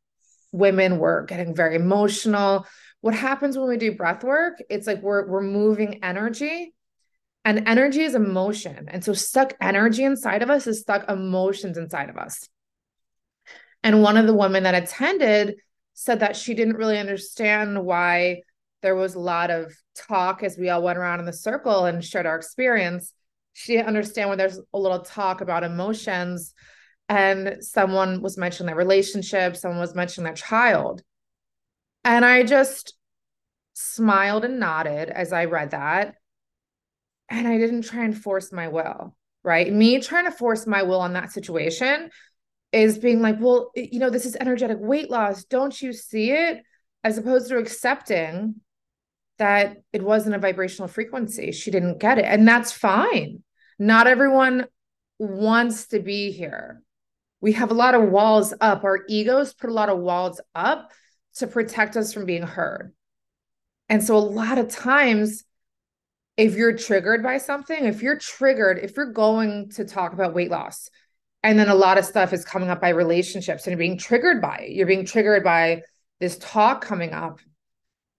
Women 0.53 0.99
were 0.99 1.25
getting 1.25 1.55
very 1.55 1.75
emotional. 1.75 2.67
What 3.01 3.15
happens 3.15 3.59
when 3.59 3.69
we 3.69 3.77
do 3.77 3.97
breath 3.97 4.23
work? 4.25 4.63
It's 4.71 4.87
like 4.87 5.03
we're 5.03 5.27
we're 5.27 5.43
moving 5.43 6.03
energy. 6.05 6.73
And 7.45 7.69
energy 7.69 8.03
is 8.03 8.15
emotion. 8.15 8.89
And 8.89 9.05
so 9.05 9.13
stuck 9.13 9.55
energy 9.61 10.03
inside 10.03 10.43
of 10.43 10.51
us 10.51 10.67
is 10.67 10.81
stuck 10.81 11.09
emotions 11.09 11.79
inside 11.79 12.11
of 12.11 12.17
us. 12.17 12.49
And 13.85 14.03
one 14.03 14.17
of 14.17 14.27
the 14.27 14.35
women 14.35 14.65
that 14.65 14.75
attended 14.75 15.57
said 15.95 16.21
that 16.21 16.37
she 16.37 16.55
didn't 16.55 16.77
really 16.77 16.99
understand 16.99 17.85
why 17.85 18.43
there 18.83 18.97
was 18.97 19.15
a 19.15 19.21
lot 19.21 19.51
of 19.51 19.73
talk 19.95 20.43
as 20.43 20.59
we 20.59 20.71
all 20.71 20.83
went 20.83 20.99
around 20.99 21.21
in 21.21 21.27
the 21.27 21.33
circle 21.33 21.85
and 21.85 22.05
shared 22.05 22.27
our 22.27 22.37
experience. 22.37 23.13
She 23.59 23.73
didn't 23.73 23.89
understand 23.89 24.29
when 24.29 24.37
there's 24.37 24.61
a 24.75 24.79
little 24.79 24.99
talk 24.99 25.41
about 25.41 25.65
emotions 25.65 26.53
and 27.09 27.57
someone 27.61 28.21
was 28.21 28.37
mentioning 28.37 28.67
their 28.67 28.77
relationship, 28.77 29.57
someone 29.57 29.81
was 29.81 29.95
mentioning 29.95 30.27
their 30.27 30.35
child. 30.35 31.01
And 32.05 32.23
I 32.23 32.43
just 32.43 32.99
smiled 33.73 34.45
and 34.45 34.61
nodded 34.61 35.09
as 35.09 35.33
I 35.33 35.47
read 35.47 35.71
that. 35.71 36.17
And 37.31 37.49
I 37.49 37.57
didn't 37.57 37.83
try 37.83 38.05
and 38.05 38.17
force 38.17 38.53
my 38.53 38.69
will, 38.69 39.17
right? 39.43 39.73
Me 39.73 40.01
trying 40.01 40.27
to 40.27 40.33
force 40.33 40.67
my 40.67 40.83
will 40.83 41.01
on 41.01 41.15
that 41.15 41.33
situation 41.33 42.11
is 42.73 42.99
being 42.99 43.23
like, 43.23 43.41
well, 43.41 43.71
you 43.75 43.99
know, 43.99 44.11
this 44.11 44.27
is 44.27 44.37
energetic 44.37 44.77
weight 44.79 45.09
loss. 45.11 45.45
Don't 45.45 45.81
you 45.81 45.95
see 45.95 46.31
it? 46.31 46.61
As 47.03 47.17
opposed 47.17 47.49
to 47.49 47.57
accepting 47.57 48.57
that 49.39 49.79
it 49.95 50.03
wasn't 50.03 50.37
a 50.37 50.39
vibrational 50.39 50.89
frequency. 50.89 51.53
She 51.53 51.71
didn't 51.71 52.01
get 52.01 52.19
it. 52.19 52.27
And 52.27 52.47
that's 52.47 52.71
fine. 52.71 53.43
Not 53.79 54.07
everyone 54.07 54.67
wants 55.19 55.89
to 55.89 56.01
be 56.01 56.33
here. 56.33 56.83
We 57.41 57.53
have 57.53 57.71
a 57.71 57.75
lot 57.75 57.95
of 57.95 58.09
walls 58.09 58.55
up. 58.61 58.85
Our 58.85 59.05
egos 59.09 59.55
put 59.55 59.71
a 59.71 59.75
lot 59.75 59.89
of 59.89 59.99
walls 59.99 60.41
up 60.55 60.91
to 61.37 61.47
protect 61.47 61.97
us 61.97 62.13
from 62.13 62.25
being 62.25 62.43
heard. 62.43 62.93
And 63.89 64.03
so, 64.03 64.17
a 64.17 64.19
lot 64.19 64.59
of 64.59 64.69
times, 64.69 65.45
if 66.37 66.55
you're 66.55 66.77
triggered 66.77 67.23
by 67.23 67.39
something, 67.39 67.85
if 67.85 68.03
you're 68.03 68.19
triggered, 68.19 68.79
if 68.83 68.97
you're 68.97 69.13
going 69.13 69.71
to 69.71 69.85
talk 69.85 70.13
about 70.13 70.35
weight 70.35 70.51
loss, 70.51 70.91
and 71.43 71.59
then 71.59 71.69
a 71.69 71.75
lot 71.75 71.99
of 71.99 72.05
stuff 72.05 72.33
is 72.33 72.45
coming 72.45 72.71
up 72.71 72.81
by 72.81 72.89
relationships 72.89 73.67
and 73.67 73.73
you're 73.73 73.79
being 73.79 73.99
triggered 73.99 74.43
by 74.43 74.57
it. 74.57 74.73
You're 74.73 74.87
being 74.87 75.05
triggered 75.05 75.45
by 75.45 75.83
this 76.19 76.39
talk 76.39 76.85
coming 76.85 77.13
up. 77.13 77.41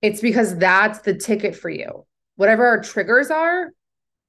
It's 0.02 0.22
because 0.22 0.58
that's 0.58 1.00
the 1.00 1.16
ticket 1.16 1.56
for 1.56 1.70
you. 1.70 2.06
Whatever 2.38 2.66
our 2.66 2.82
triggers 2.82 3.30
are, 3.30 3.72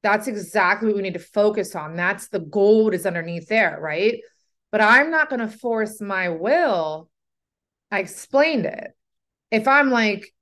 that's 0.08 0.26
exactly 0.26 0.88
what 0.88 0.96
we 0.96 1.02
need 1.02 1.12
to 1.12 1.18
focus 1.18 1.76
on. 1.76 1.94
That's 1.94 2.28
the 2.28 2.40
gold 2.40 2.94
is 2.94 3.04
underneath 3.04 3.46
there, 3.48 3.78
right? 3.78 4.20
But 4.72 4.80
I'm 4.80 5.10
not 5.10 5.28
going 5.28 5.40
to 5.40 5.48
force 5.48 6.00
my 6.00 6.30
will. 6.30 7.10
I 7.90 8.00
explained 8.00 8.64
it. 8.64 8.92
If 9.50 9.68
I'm 9.68 9.90
like 9.90 10.32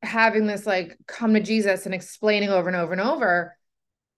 having 0.00 0.46
this 0.46 0.64
like 0.64 0.96
come 1.08 1.34
to 1.34 1.40
Jesus 1.40 1.86
and 1.86 1.94
explaining 1.94 2.50
over 2.50 2.68
and 2.68 2.76
over 2.76 2.92
and 2.92 3.00
over, 3.00 3.56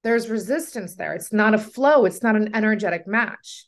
there's 0.05 0.29
resistance 0.29 0.95
there. 0.97 1.15
It's 1.15 1.33
not 1.33 1.55
a 1.55 1.59
flow, 1.59 2.05
it's 2.05 2.23
not 2.23 2.37
an 2.37 2.55
energetic 2.55 3.07
match. 3.07 3.67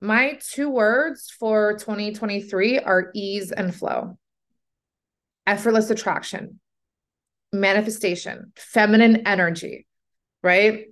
My 0.00 0.38
two 0.42 0.70
words 0.70 1.30
for 1.38 1.74
2023 1.74 2.78
are 2.78 3.10
ease 3.14 3.52
and 3.52 3.74
flow, 3.74 4.18
effortless 5.46 5.90
attraction, 5.90 6.60
manifestation, 7.52 8.52
feminine 8.56 9.26
energy, 9.26 9.86
right? 10.42 10.86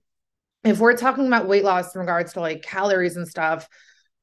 If 0.64 0.78
we're 0.78 0.96
talking 0.96 1.26
about 1.26 1.48
weight 1.48 1.64
loss 1.64 1.94
in 1.94 2.00
regards 2.00 2.32
to 2.34 2.40
like 2.40 2.62
calories 2.62 3.16
and 3.16 3.28
stuff, 3.28 3.68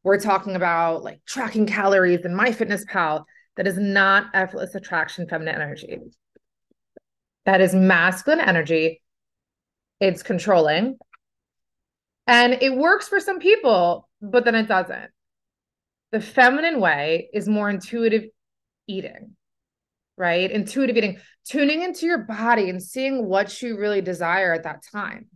we're 0.03 0.19
talking 0.19 0.55
about 0.55 1.03
like 1.03 1.21
tracking 1.25 1.65
calories 1.65 2.25
and 2.25 2.37
MyFitnessPal. 2.37 3.23
That 3.55 3.67
is 3.67 3.77
not 3.77 4.27
effortless 4.33 4.75
attraction, 4.75 5.27
feminine 5.27 5.55
energy. 5.55 5.99
That 7.45 7.61
is 7.61 7.75
masculine 7.75 8.39
energy. 8.39 9.01
It's 9.99 10.23
controlling. 10.23 10.97
And 12.25 12.53
it 12.61 12.75
works 12.75 13.07
for 13.07 13.19
some 13.19 13.39
people, 13.39 14.09
but 14.21 14.45
then 14.45 14.55
it 14.55 14.67
doesn't. 14.67 15.11
The 16.11 16.21
feminine 16.21 16.79
way 16.79 17.29
is 17.33 17.47
more 17.47 17.69
intuitive 17.69 18.25
eating, 18.87 19.35
right? 20.17 20.49
Intuitive 20.49 20.97
eating, 20.97 21.19
tuning 21.45 21.81
into 21.81 22.05
your 22.05 22.19
body 22.19 22.69
and 22.69 22.81
seeing 22.81 23.25
what 23.25 23.61
you 23.61 23.77
really 23.77 24.01
desire 24.01 24.53
at 24.53 24.63
that 24.63 24.83
time, 24.91 25.27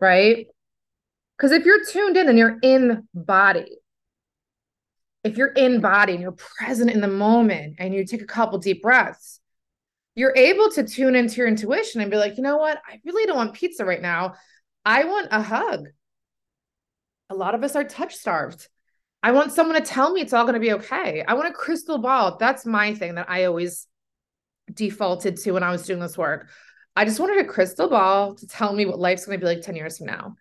right? 0.00 0.46
Because 1.36 1.52
if 1.52 1.64
you're 1.64 1.84
tuned 1.84 2.16
in 2.16 2.28
and 2.28 2.38
you're 2.38 2.58
in 2.62 3.08
body, 3.14 3.78
if 5.24 5.36
you're 5.36 5.52
in 5.52 5.80
body 5.80 6.12
and 6.12 6.22
you're 6.22 6.32
present 6.32 6.90
in 6.90 7.00
the 7.00 7.08
moment 7.08 7.76
and 7.78 7.94
you 7.94 8.04
take 8.04 8.22
a 8.22 8.26
couple 8.26 8.58
deep 8.58 8.82
breaths, 8.82 9.40
you're 10.14 10.34
able 10.36 10.70
to 10.70 10.84
tune 10.84 11.16
into 11.16 11.36
your 11.36 11.48
intuition 11.48 12.00
and 12.00 12.10
be 12.10 12.16
like, 12.16 12.36
you 12.36 12.42
know 12.42 12.58
what? 12.58 12.80
I 12.88 13.00
really 13.04 13.26
don't 13.26 13.36
want 13.36 13.54
pizza 13.54 13.84
right 13.84 14.02
now. 14.02 14.34
I 14.84 15.04
want 15.04 15.28
a 15.30 15.42
hug 15.42 15.86
a 17.30 17.34
lot 17.34 17.54
of 17.54 17.64
us 17.64 17.76
are 17.76 17.84
touch 17.84 18.14
starved. 18.14 18.68
I 19.24 19.32
want 19.32 19.52
someone 19.52 19.76
to 19.76 19.80
tell 19.80 20.12
me 20.12 20.20
it's 20.20 20.34
all 20.34 20.44
going 20.44 20.52
to 20.52 20.60
be 20.60 20.74
okay. 20.74 21.24
I 21.26 21.32
want 21.32 21.48
a 21.48 21.52
crystal 21.52 21.96
ball. 21.96 22.36
That's 22.36 22.66
my 22.66 22.94
thing 22.94 23.14
that 23.14 23.30
I 23.30 23.44
always 23.44 23.86
defaulted 24.70 25.38
to 25.38 25.52
when 25.52 25.62
I 25.62 25.70
was 25.70 25.86
doing 25.86 25.98
this 25.98 26.18
work. 26.18 26.50
I 26.94 27.06
just 27.06 27.18
wanted 27.18 27.42
a 27.42 27.48
crystal 27.48 27.88
ball 27.88 28.34
to 28.34 28.46
tell 28.46 28.74
me 28.74 28.84
what 28.84 28.98
life's 28.98 29.24
going 29.24 29.40
to 29.40 29.42
be 29.42 29.48
like 29.50 29.62
10 29.62 29.76
years 29.76 29.96
from 29.96 30.08
now. 30.08 30.34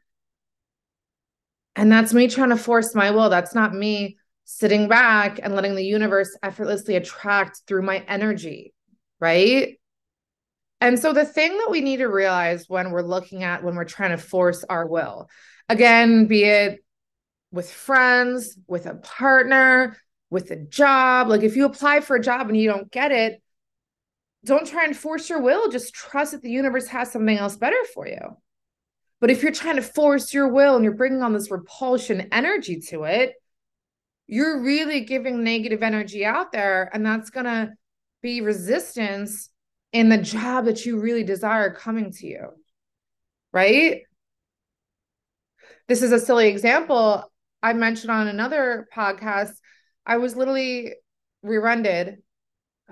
And 1.77 1.89
that's 1.89 2.13
me 2.13 2.27
trying 2.27 2.49
to 2.49 2.57
force 2.57 2.93
my 2.93 3.11
will. 3.11 3.29
That's 3.29 3.55
not 3.55 3.73
me 3.73 4.17
sitting 4.43 4.89
back 4.89 5.39
and 5.41 5.55
letting 5.55 5.75
the 5.75 5.85
universe 5.85 6.37
effortlessly 6.43 6.97
attract 6.97 7.61
through 7.65 7.83
my 7.83 7.99
energy. 8.09 8.73
Right. 9.21 9.79
And 10.81 10.99
so 10.99 11.13
the 11.13 11.23
thing 11.23 11.57
that 11.57 11.71
we 11.71 11.79
need 11.79 11.97
to 11.97 12.07
realize 12.07 12.67
when 12.67 12.91
we're 12.91 13.01
looking 13.01 13.43
at 13.43 13.63
when 13.63 13.75
we're 13.75 13.85
trying 13.85 14.11
to 14.11 14.21
force 14.21 14.65
our 14.65 14.85
will, 14.85 15.29
again, 15.69 16.25
be 16.25 16.43
it 16.43 16.83
with 17.53 17.71
friends, 17.71 18.57
with 18.67 18.87
a 18.87 18.95
partner, 18.95 19.95
with 20.31 20.49
a 20.49 20.55
job. 20.55 21.29
Like 21.29 21.43
if 21.43 21.55
you 21.55 21.65
apply 21.65 22.01
for 22.01 22.15
a 22.15 22.21
job 22.21 22.49
and 22.49 22.57
you 22.57 22.67
don't 22.67 22.91
get 22.91 23.11
it, 23.11 23.41
don't 24.43 24.67
try 24.67 24.83
and 24.83 24.97
force 24.97 25.29
your 25.29 25.39
will. 25.39 25.69
Just 25.69 25.93
trust 25.93 26.31
that 26.31 26.41
the 26.41 26.49
universe 26.49 26.87
has 26.87 27.11
something 27.11 27.37
else 27.37 27.55
better 27.55 27.77
for 27.93 28.07
you. 28.07 28.37
But 29.21 29.29
if 29.29 29.43
you're 29.43 29.53
trying 29.53 29.77
to 29.77 29.83
force 29.83 30.33
your 30.33 30.49
will 30.49 30.75
and 30.75 30.83
you're 30.83 30.95
bringing 30.95 31.21
on 31.21 31.31
this 31.31 31.51
repulsion 31.51 32.27
energy 32.31 32.81
to 32.89 33.03
it, 33.03 33.35
you're 34.25 34.63
really 34.63 35.01
giving 35.01 35.43
negative 35.43 35.83
energy 35.83 36.25
out 36.25 36.51
there. 36.51 36.89
And 36.91 37.05
that's 37.05 37.29
going 37.29 37.45
to 37.45 37.71
be 38.23 38.41
resistance 38.41 39.49
in 39.91 40.09
the 40.09 40.17
job 40.17 40.65
that 40.65 40.85
you 40.85 40.99
really 40.99 41.23
desire 41.23 41.71
coming 41.71 42.11
to 42.13 42.25
you. 42.25 42.47
Right. 43.53 44.01
This 45.87 46.01
is 46.01 46.11
a 46.11 46.19
silly 46.19 46.47
example. 46.47 47.29
I 47.63 47.71
mentioned 47.71 48.11
on 48.11 48.27
another 48.27 48.87
podcast, 48.93 49.53
I 50.05 50.17
was 50.17 50.35
literally 50.35 50.95
rear-ended 51.41 52.17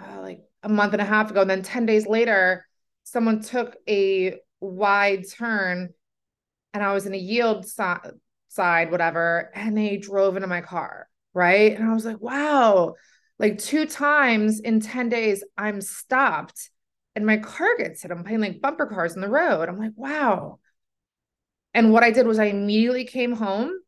uh, 0.01 0.21
like 0.21 0.39
a 0.63 0.69
month 0.69 0.93
and 0.93 1.01
a 1.01 1.05
half 1.05 1.29
ago. 1.29 1.41
And 1.41 1.49
then 1.49 1.61
10 1.61 1.85
days 1.85 2.07
later, 2.07 2.65
someone 3.03 3.41
took 3.41 3.75
a 3.87 4.35
wide 4.61 5.25
turn 5.29 5.89
and 6.73 6.83
I 6.83 6.93
was 6.93 7.05
in 7.05 7.13
a 7.13 7.17
yield 7.17 7.67
so- 7.67 7.99
side, 8.47 8.91
whatever, 8.91 9.51
and 9.53 9.77
they 9.77 9.97
drove 9.97 10.37
into 10.37 10.47
my 10.47 10.61
car. 10.61 11.09
Right. 11.33 11.77
And 11.77 11.89
I 11.89 11.93
was 11.93 12.05
like, 12.05 12.21
wow, 12.21 12.95
like 13.39 13.57
two 13.57 13.85
times 13.85 14.61
in 14.61 14.79
10 14.79 15.09
days, 15.09 15.43
I'm 15.57 15.81
stopped 15.81 16.69
and 17.13 17.25
my 17.25 17.37
car 17.37 17.75
gets 17.77 18.01
hit. 18.01 18.11
I'm 18.11 18.23
playing 18.23 18.39
like 18.39 18.61
bumper 18.61 18.85
cars 18.85 19.15
in 19.15 19.21
the 19.21 19.29
road. 19.29 19.67
I'm 19.67 19.77
like, 19.77 19.93
wow. 19.95 20.59
And 21.73 21.91
what 21.91 22.03
I 22.03 22.11
did 22.11 22.25
was 22.25 22.39
I 22.39 22.45
immediately 22.45 23.05
came 23.05 23.33
home 23.33 23.80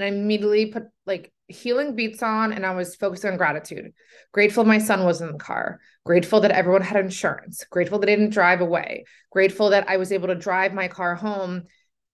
I 0.00 0.06
immediately 0.06 0.66
put 0.66 0.84
like 1.06 1.32
healing 1.48 1.96
beats 1.96 2.22
on 2.22 2.52
and 2.52 2.64
I 2.64 2.74
was 2.74 2.94
focused 2.94 3.24
on 3.24 3.36
gratitude. 3.36 3.92
Grateful 4.32 4.64
my 4.64 4.78
son 4.78 5.04
was 5.04 5.20
in 5.20 5.32
the 5.32 5.38
car. 5.38 5.80
Grateful 6.04 6.40
that 6.40 6.50
everyone 6.50 6.82
had 6.82 7.02
insurance. 7.02 7.64
Grateful 7.70 7.98
that 7.98 8.08
I 8.08 8.14
didn't 8.14 8.30
drive 8.30 8.60
away. 8.60 9.04
Grateful 9.30 9.70
that 9.70 9.88
I 9.88 9.96
was 9.96 10.12
able 10.12 10.28
to 10.28 10.34
drive 10.34 10.74
my 10.74 10.88
car 10.88 11.14
home. 11.14 11.64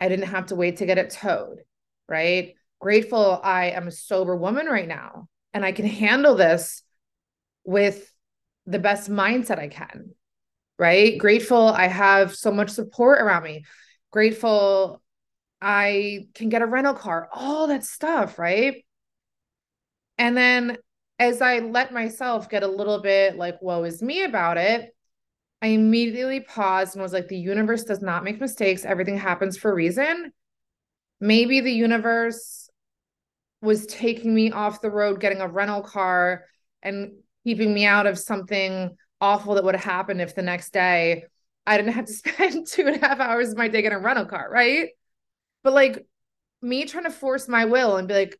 I 0.01 0.09
didn't 0.09 0.29
have 0.29 0.47
to 0.47 0.55
wait 0.55 0.79
to 0.79 0.87
get 0.87 0.99
it 0.99 1.11
towed. 1.11 1.59
Right. 2.09 2.55
Grateful 2.81 3.41
I 3.43 3.71
am 3.71 3.89
a 3.89 3.93
sober 3.93 4.37
woman 4.37 4.67
right 4.67 4.89
now 4.89 5.29
and 5.53 5.65
I 5.65 5.73
can 5.73 5.87
handle 5.87 6.35
this 6.35 6.83
with 7.65 8.11
the 8.67 8.79
best 8.79 9.11
mindset 9.11 9.59
I 9.59 9.69
can. 9.69 10.15
Right? 10.79 11.19
Grateful 11.19 11.69
I 11.69 11.87
have 11.87 12.35
so 12.35 12.51
much 12.51 12.71
support 12.71 13.21
around 13.21 13.45
me. 13.45 13.65
Grateful 14.11 15.03
I 15.61 16.29
can 16.35 16.49
get 16.49 16.63
a 16.63 16.67
rental 16.67 16.95
car, 16.95 17.29
all 17.33 17.67
that 17.69 17.85
stuff, 17.85 18.39
right? 18.39 18.85
And 20.19 20.37
then 20.37 20.79
as 21.19 21.41
I 21.41 21.59
let 21.59 21.93
myself 21.93 22.49
get 22.49 22.63
a 22.63 22.69
little 22.69 23.01
bit 23.01 23.37
like, 23.37 23.61
woe 23.63 23.85
is 23.85 24.03
me 24.03 24.25
about 24.25 24.59
it, 24.59 24.95
I 25.63 25.69
immediately 25.69 26.41
paused 26.41 26.95
and 26.95 27.03
was 27.03 27.13
like, 27.13 27.29
the 27.29 27.39
universe 27.39 27.85
does 27.85 28.03
not 28.03 28.25
make 28.25 28.41
mistakes. 28.41 28.85
Everything 28.85 29.17
happens 29.17 29.57
for 29.57 29.71
a 29.71 29.75
reason. 29.75 30.33
Maybe 31.21 31.61
the 31.61 31.73
universe 31.73 32.69
was 33.63 33.87
taking 33.87 34.35
me 34.35 34.51
off 34.53 34.83
the 34.83 34.91
road, 34.91 35.21
getting 35.21 35.41
a 35.41 35.49
rental 35.49 35.83
car 35.83 36.45
and 36.83 37.13
keeping 37.45 37.73
me 37.73 37.87
out 37.87 38.07
of 38.07 38.19
something 38.19 38.97
awful 39.21 39.55
that 39.55 39.65
would 39.65 39.75
have 39.75 39.85
happened 39.85 40.21
if 40.21 40.35
the 40.35 40.43
next 40.43 40.73
day 40.73 41.25
I 41.67 41.77
didn't 41.79 41.95
have 41.95 42.07
to 42.07 42.13
spend 42.15 42.67
two 42.67 42.87
and 42.87 42.97
a 43.03 43.07
half 43.07 43.21
hours 43.21 43.51
of 43.51 43.59
my 43.59 43.69
day 43.69 43.83
getting 43.83 43.99
a 43.99 44.03
rental 44.03 44.27
car, 44.27 44.49
right? 44.51 44.91
But 45.65 45.73
like 45.73 46.07
me 46.63 46.85
trying 46.85 47.05
to 47.05 47.11
force 47.11 47.49
my 47.49 47.65
will 47.65 47.97
and 47.97 48.07
be 48.07 48.15
like, 48.15 48.39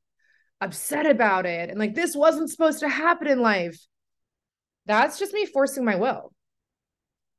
upset 0.61 1.05
about 1.05 1.45
it 1.45 1.69
and 1.69 1.79
like 1.79 1.95
this 1.95 2.17
wasn't 2.17 2.49
supposed 2.49 2.79
to 2.81 2.89
happen 2.89 3.27
in 3.27 3.41
life 3.41 3.77
that's 4.87 5.19
just 5.19 5.35
me 5.35 5.45
forcing 5.45 5.85
my 5.85 5.97
will 5.97 6.33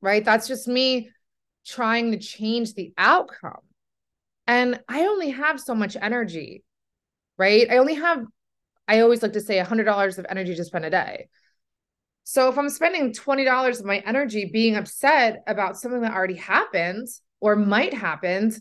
right? 0.05 0.23
That's 0.23 0.47
just 0.47 0.67
me 0.67 1.09
trying 1.65 2.11
to 2.11 2.19
change 2.19 2.73
the 2.73 2.93
outcome. 2.97 3.61
And 4.47 4.79
i 4.87 5.07
only 5.07 5.31
have 5.31 5.59
so 5.59 5.73
much 5.73 5.97
energy 5.99 6.63
right? 7.37 7.67
I 7.69 7.77
only 7.77 7.95
have 7.95 8.25
i 8.87 8.99
always 9.01 9.23
like 9.23 9.33
to 9.33 9.41
say 9.41 9.57
$100 9.57 10.17
of 10.17 10.25
energy 10.29 10.55
to 10.55 10.63
spend 10.63 10.85
a 10.85 10.89
day. 10.89 11.27
So 12.23 12.49
if 12.49 12.57
i'm 12.57 12.69
spending 12.69 13.13
$20 13.13 13.79
of 13.79 13.85
my 13.85 13.97
energy 14.05 14.49
being 14.53 14.75
upset 14.75 15.43
about 15.47 15.77
something 15.77 16.01
that 16.01 16.13
already 16.13 16.35
happened 16.35 17.07
or 17.41 17.55
might 17.55 17.93
happen 17.93 18.53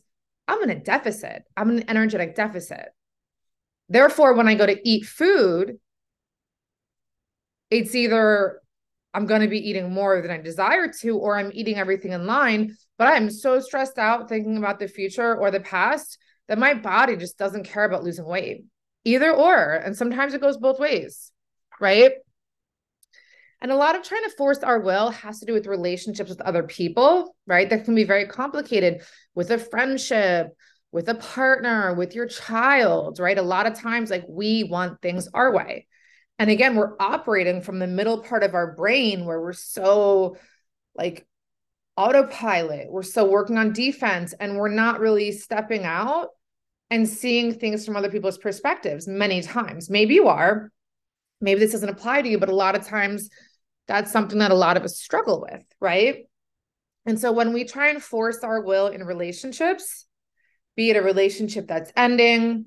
i'm 0.48 0.62
in 0.62 0.70
a 0.70 0.80
deficit 0.80 1.42
i'm 1.56 1.70
in 1.70 1.78
an 1.78 1.88
energetic 1.88 2.34
deficit 2.34 2.88
Therefore, 3.88 4.34
when 4.34 4.48
I 4.48 4.54
go 4.54 4.66
to 4.66 4.88
eat 4.88 5.04
food, 5.04 5.78
it's 7.70 7.94
either 7.94 8.60
I'm 9.12 9.26
going 9.26 9.42
to 9.42 9.48
be 9.48 9.68
eating 9.68 9.92
more 9.92 10.20
than 10.20 10.30
I 10.30 10.38
desire 10.38 10.90
to, 11.00 11.18
or 11.18 11.38
I'm 11.38 11.50
eating 11.54 11.76
everything 11.76 12.12
in 12.12 12.26
line, 12.26 12.76
but 12.98 13.08
I'm 13.08 13.30
so 13.30 13.60
stressed 13.60 13.98
out 13.98 14.28
thinking 14.28 14.56
about 14.56 14.78
the 14.78 14.88
future 14.88 15.36
or 15.36 15.50
the 15.50 15.60
past 15.60 16.18
that 16.48 16.58
my 16.58 16.74
body 16.74 17.16
just 17.16 17.38
doesn't 17.38 17.64
care 17.64 17.84
about 17.84 18.04
losing 18.04 18.26
weight. 18.26 18.64
Either 19.04 19.30
or. 19.30 19.74
And 19.74 19.96
sometimes 19.96 20.34
it 20.34 20.40
goes 20.40 20.56
both 20.56 20.78
ways, 20.78 21.30
right? 21.80 22.12
And 23.60 23.72
a 23.72 23.76
lot 23.76 23.96
of 23.96 24.02
trying 24.02 24.24
to 24.24 24.36
force 24.36 24.58
our 24.58 24.80
will 24.80 25.10
has 25.10 25.40
to 25.40 25.46
do 25.46 25.52
with 25.52 25.66
relationships 25.66 26.28
with 26.28 26.40
other 26.42 26.62
people, 26.62 27.34
right? 27.46 27.68
That 27.68 27.84
can 27.84 27.94
be 27.94 28.04
very 28.04 28.26
complicated 28.26 29.02
with 29.34 29.50
a 29.50 29.58
friendship, 29.58 30.48
with 30.92 31.08
a 31.08 31.14
partner, 31.14 31.94
with 31.94 32.14
your 32.14 32.26
child, 32.26 33.18
right? 33.18 33.38
A 33.38 33.42
lot 33.42 33.66
of 33.66 33.78
times, 33.78 34.10
like 34.10 34.24
we 34.28 34.64
want 34.64 35.00
things 35.00 35.28
our 35.32 35.52
way. 35.52 35.86
And 36.38 36.50
again, 36.50 36.76
we're 36.76 36.96
operating 37.00 37.62
from 37.62 37.78
the 37.78 37.86
middle 37.86 38.22
part 38.22 38.42
of 38.42 38.54
our 38.54 38.74
brain 38.74 39.24
where 39.24 39.40
we're 39.40 39.52
so 39.52 40.36
like 40.94 41.26
autopilot, 41.96 42.90
we're 42.90 43.02
so 43.02 43.24
working 43.24 43.56
on 43.56 43.72
defense, 43.72 44.34
and 44.38 44.56
we're 44.56 44.68
not 44.68 45.00
really 45.00 45.32
stepping 45.32 45.84
out 45.84 46.28
and 46.90 47.08
seeing 47.08 47.54
things 47.54 47.86
from 47.86 47.96
other 47.96 48.10
people's 48.10 48.38
perspectives 48.38 49.08
many 49.08 49.42
times. 49.42 49.88
Maybe 49.90 50.14
you 50.14 50.28
are, 50.28 50.70
maybe 51.44 51.60
this 51.60 51.72
doesn't 51.72 51.88
apply 51.88 52.22
to 52.22 52.28
you, 52.28 52.38
but 52.38 52.48
a 52.48 52.54
lot 52.54 52.74
of 52.74 52.86
times 52.86 53.28
that's 53.86 54.10
something 54.10 54.38
that 54.38 54.50
a 54.50 54.56
lot 54.56 54.76
of 54.76 54.82
us 54.82 54.98
struggle 54.98 55.42
with, 55.42 55.62
right? 55.80 56.24
And 57.06 57.20
so 57.20 57.32
when 57.32 57.52
we 57.52 57.64
try 57.64 57.90
and 57.90 58.02
force 58.02 58.38
our 58.42 58.62
will 58.62 58.88
in 58.88 59.04
relationships, 59.04 60.06
be 60.74 60.90
it 60.90 60.96
a 60.96 61.02
relationship 61.02 61.68
that's 61.68 61.92
ending, 61.96 62.66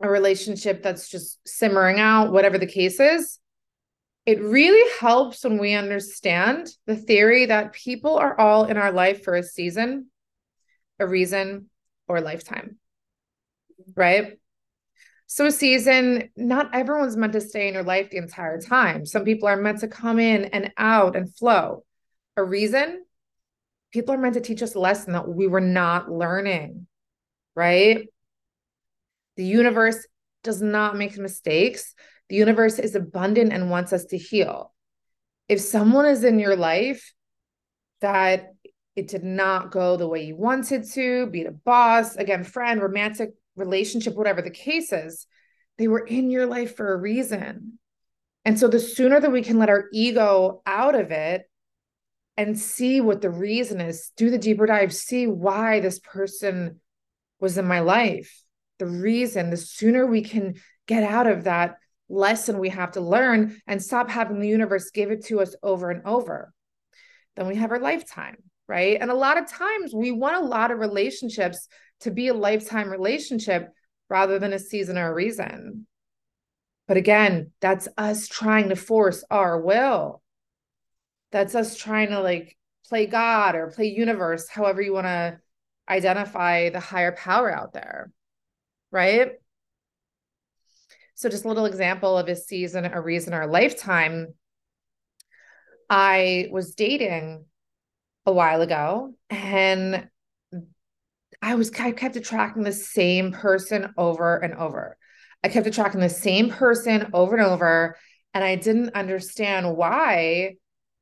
a 0.00 0.10
relationship 0.10 0.82
that's 0.82 1.08
just 1.08 1.40
simmering 1.48 1.98
out, 1.98 2.32
whatever 2.32 2.58
the 2.58 2.66
case 2.66 3.00
is, 3.00 3.38
it 4.26 4.42
really 4.42 4.88
helps 5.00 5.42
when 5.44 5.58
we 5.58 5.72
understand 5.72 6.68
the 6.86 6.96
theory 6.96 7.46
that 7.46 7.72
people 7.72 8.16
are 8.16 8.38
all 8.38 8.64
in 8.64 8.76
our 8.76 8.92
life 8.92 9.24
for 9.24 9.36
a 9.36 9.42
season, 9.42 10.10
a 10.98 11.06
reason, 11.06 11.70
or 12.08 12.18
a 12.18 12.20
lifetime. 12.20 12.76
Right? 13.94 14.38
So, 15.28 15.46
a 15.46 15.50
season, 15.50 16.30
not 16.36 16.74
everyone's 16.74 17.16
meant 17.16 17.32
to 17.32 17.40
stay 17.40 17.68
in 17.68 17.74
your 17.74 17.82
life 17.82 18.10
the 18.10 18.18
entire 18.18 18.60
time. 18.60 19.04
Some 19.04 19.24
people 19.24 19.48
are 19.48 19.56
meant 19.56 19.80
to 19.80 19.88
come 19.88 20.18
in 20.18 20.44
and 20.46 20.72
out 20.76 21.16
and 21.16 21.34
flow. 21.34 21.84
A 22.36 22.44
reason, 22.44 23.04
people 23.92 24.14
are 24.14 24.18
meant 24.18 24.34
to 24.34 24.40
teach 24.40 24.62
us 24.62 24.74
a 24.74 24.80
lesson 24.80 25.14
that 25.14 25.28
we 25.28 25.46
were 25.46 25.60
not 25.60 26.10
learning 26.10 26.86
right? 27.56 28.06
The 29.36 29.44
universe 29.44 30.06
does 30.44 30.62
not 30.62 30.96
make 30.96 31.18
mistakes. 31.18 31.94
The 32.28 32.36
universe 32.36 32.78
is 32.78 32.94
abundant 32.94 33.52
and 33.52 33.70
wants 33.70 33.92
us 33.92 34.04
to 34.06 34.18
heal. 34.18 34.72
If 35.48 35.60
someone 35.60 36.06
is 36.06 36.22
in 36.22 36.38
your 36.38 36.56
life 36.56 37.12
that 38.00 38.52
it 38.94 39.08
did 39.08 39.24
not 39.24 39.72
go 39.72 39.96
the 39.96 40.06
way 40.06 40.24
you 40.24 40.36
wanted 40.36 40.84
to, 40.92 41.26
be 41.26 41.40
it 41.40 41.46
a 41.46 41.52
boss, 41.52 42.16
again, 42.16 42.44
friend, 42.44 42.80
romantic 42.80 43.30
relationship, 43.56 44.14
whatever 44.14 44.42
the 44.42 44.50
case 44.50 44.92
is, 44.92 45.26
they 45.78 45.88
were 45.88 46.06
in 46.06 46.30
your 46.30 46.46
life 46.46 46.76
for 46.76 46.92
a 46.92 46.96
reason. 46.96 47.78
And 48.44 48.58
so 48.58 48.68
the 48.68 48.80
sooner 48.80 49.18
that 49.18 49.32
we 49.32 49.42
can 49.42 49.58
let 49.58 49.68
our 49.68 49.86
ego 49.92 50.62
out 50.66 50.94
of 50.94 51.10
it 51.10 51.42
and 52.36 52.58
see 52.58 53.00
what 53.00 53.20
the 53.20 53.30
reason 53.30 53.80
is, 53.80 54.12
do 54.16 54.30
the 54.30 54.38
deeper 54.38 54.66
dive, 54.66 54.94
see 54.94 55.26
why 55.26 55.80
this 55.80 55.98
person 55.98 56.80
was 57.40 57.58
in 57.58 57.66
my 57.66 57.80
life. 57.80 58.42
The 58.78 58.86
reason, 58.86 59.50
the 59.50 59.56
sooner 59.56 60.06
we 60.06 60.22
can 60.22 60.54
get 60.86 61.02
out 61.02 61.26
of 61.26 61.44
that 61.44 61.76
lesson 62.08 62.58
we 62.58 62.68
have 62.68 62.92
to 62.92 63.00
learn 63.00 63.60
and 63.66 63.82
stop 63.82 64.08
having 64.08 64.38
the 64.38 64.48
universe 64.48 64.90
give 64.90 65.10
it 65.10 65.24
to 65.26 65.40
us 65.40 65.56
over 65.62 65.90
and 65.90 66.06
over, 66.06 66.52
then 67.34 67.46
we 67.46 67.56
have 67.56 67.72
our 67.72 67.80
lifetime, 67.80 68.36
right? 68.68 68.98
And 69.00 69.10
a 69.10 69.14
lot 69.14 69.38
of 69.38 69.50
times 69.50 69.94
we 69.94 70.12
want 70.12 70.36
a 70.36 70.46
lot 70.46 70.70
of 70.70 70.78
relationships 70.78 71.68
to 72.00 72.10
be 72.10 72.28
a 72.28 72.34
lifetime 72.34 72.90
relationship 72.90 73.72
rather 74.08 74.38
than 74.38 74.52
a 74.52 74.58
season 74.58 74.98
or 74.98 75.10
a 75.10 75.14
reason. 75.14 75.86
But 76.86 76.96
again, 76.96 77.52
that's 77.60 77.88
us 77.98 78.28
trying 78.28 78.68
to 78.68 78.76
force 78.76 79.24
our 79.30 79.60
will. 79.60 80.22
That's 81.32 81.54
us 81.54 81.76
trying 81.76 82.10
to 82.10 82.20
like 82.20 82.56
play 82.88 83.06
God 83.06 83.56
or 83.56 83.72
play 83.72 83.86
universe, 83.86 84.48
however 84.48 84.80
you 84.80 84.92
want 84.92 85.06
to 85.06 85.38
identify 85.88 86.70
the 86.70 86.80
higher 86.80 87.12
power 87.12 87.50
out 87.50 87.72
there, 87.72 88.12
right? 88.90 89.32
So, 91.14 91.28
just 91.28 91.44
a 91.44 91.48
little 91.48 91.66
example 91.66 92.18
of 92.18 92.28
a 92.28 92.36
season, 92.36 92.84
a 92.84 93.00
reason, 93.00 93.34
or 93.34 93.42
a 93.42 93.46
lifetime. 93.46 94.34
I 95.88 96.48
was 96.50 96.74
dating 96.74 97.46
a 98.26 98.32
while 98.32 98.60
ago 98.60 99.14
and 99.30 100.08
I 101.42 101.54
was 101.54 101.70
I 101.78 101.92
kept 101.92 102.16
attracting 102.16 102.62
the 102.62 102.72
same 102.72 103.32
person 103.32 103.92
over 103.96 104.36
and 104.36 104.54
over. 104.54 104.96
I 105.44 105.48
kept 105.48 105.66
attracting 105.66 106.00
the 106.00 106.08
same 106.08 106.50
person 106.50 107.10
over 107.12 107.36
and 107.36 107.46
over. 107.46 107.96
And 108.34 108.44
I 108.44 108.56
didn't 108.56 108.94
understand 108.94 109.76
why 109.76 110.56